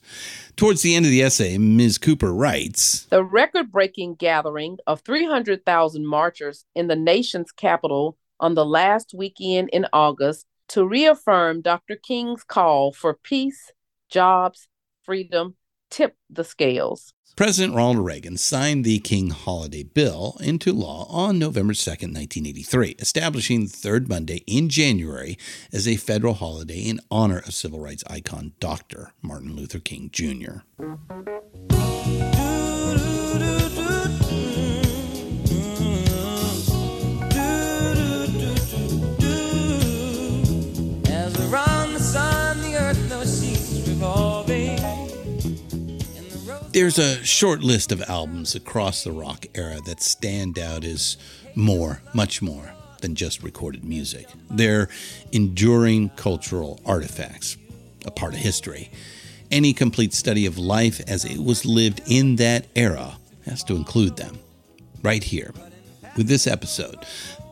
[0.55, 1.99] Towards the end of the essay, Ms.
[1.99, 8.65] Cooper writes The record breaking gathering of 300,000 marchers in the nation's capital on the
[8.65, 11.95] last weekend in August to reaffirm Dr.
[11.95, 13.71] King's call for peace,
[14.09, 14.67] jobs,
[15.03, 15.55] freedom
[15.91, 17.13] tipped the scales.
[17.37, 23.65] President Ronald Reagan signed the King Holiday Bill into law on November 2, 1983, establishing
[23.65, 25.37] the third Monday in January
[25.71, 29.11] as a federal holiday in honor of civil rights icon Dr.
[29.21, 30.61] Martin Luther King Jr.
[46.77, 51.17] There's a short list of albums across the rock era that stand out as
[51.55, 52.71] more, much more
[53.01, 54.27] than just recorded music.
[54.51, 54.87] They're
[55.31, 57.57] enduring cultural artifacts,
[58.05, 58.91] a part of history.
[59.49, 64.15] Any complete study of life as it was lived in that era has to include
[64.15, 64.37] them.
[65.01, 65.55] Right here,
[66.15, 67.07] with this episode,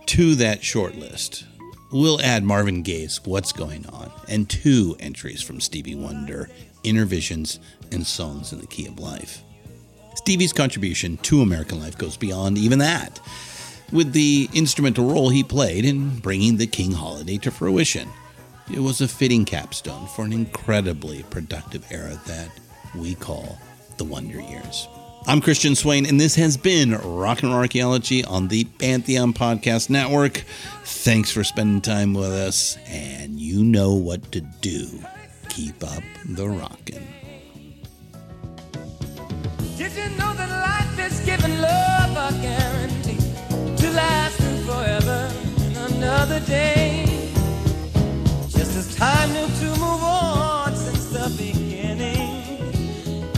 [0.06, 1.46] to that short list,
[1.92, 6.48] we'll add Marvin Gaye's What's Going On and two entries from Stevie Wonder,
[6.84, 7.58] Innervisions
[7.91, 9.44] and Songs in the Key of Life.
[10.16, 13.20] Stevie's contribution to American life goes beyond even that,
[13.91, 18.10] with the instrumental role he played in bringing the King holiday to fruition.
[18.74, 22.49] It was a fitting capstone for an incredibly productive era that
[22.95, 23.60] we call
[23.98, 24.88] the Wonder Years.
[25.28, 29.90] I'm Christian Swain, and this has been Rock and Roll Archaeology on the Pantheon Podcast
[29.90, 30.44] Network.
[30.84, 34.88] Thanks for spending time with us, and you know what to do.
[35.49, 37.15] Keep up the rockin'.
[39.78, 43.20] Did you know that life is giving love a guarantee
[43.76, 45.30] to last forever
[45.66, 47.34] in another day?
[48.48, 52.58] Just as time knew to move on since the beginning,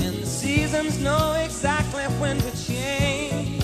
[0.06, 3.64] and the seasons know exactly when to change.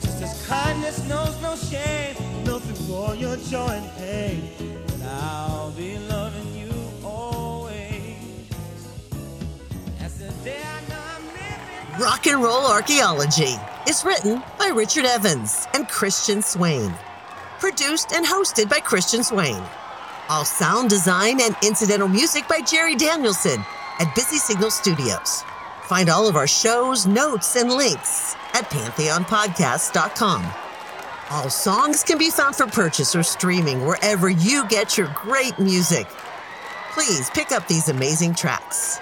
[0.00, 4.50] Just as kindness knows no shame, know through all your joy and pain,
[4.94, 6.72] and I'll be loving you
[7.04, 8.16] always.
[10.00, 10.79] As the day I.
[12.00, 13.56] Rock and Roll Archaeology
[13.86, 16.94] is written by Richard Evans and Christian Swain.
[17.58, 19.62] Produced and hosted by Christian Swain.
[20.30, 23.62] All sound design and incidental music by Jerry Danielson
[23.98, 25.42] at Busy Signal Studios.
[25.82, 30.46] Find all of our shows, notes, and links at pantheonpodcast.com.
[31.28, 36.06] All songs can be found for purchase or streaming wherever you get your great music.
[36.92, 39.00] Please pick up these amazing tracks.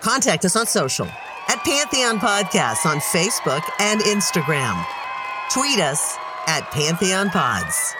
[0.00, 1.06] Contact us on social
[1.50, 4.86] at Pantheon Podcasts on Facebook and Instagram.
[5.52, 6.16] Tweet us
[6.46, 7.92] at Pantheon Pods.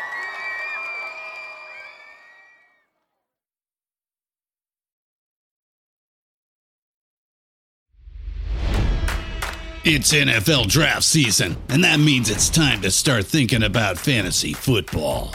[9.82, 15.35] It's NFL draft season, and that means it's time to start thinking about fantasy football.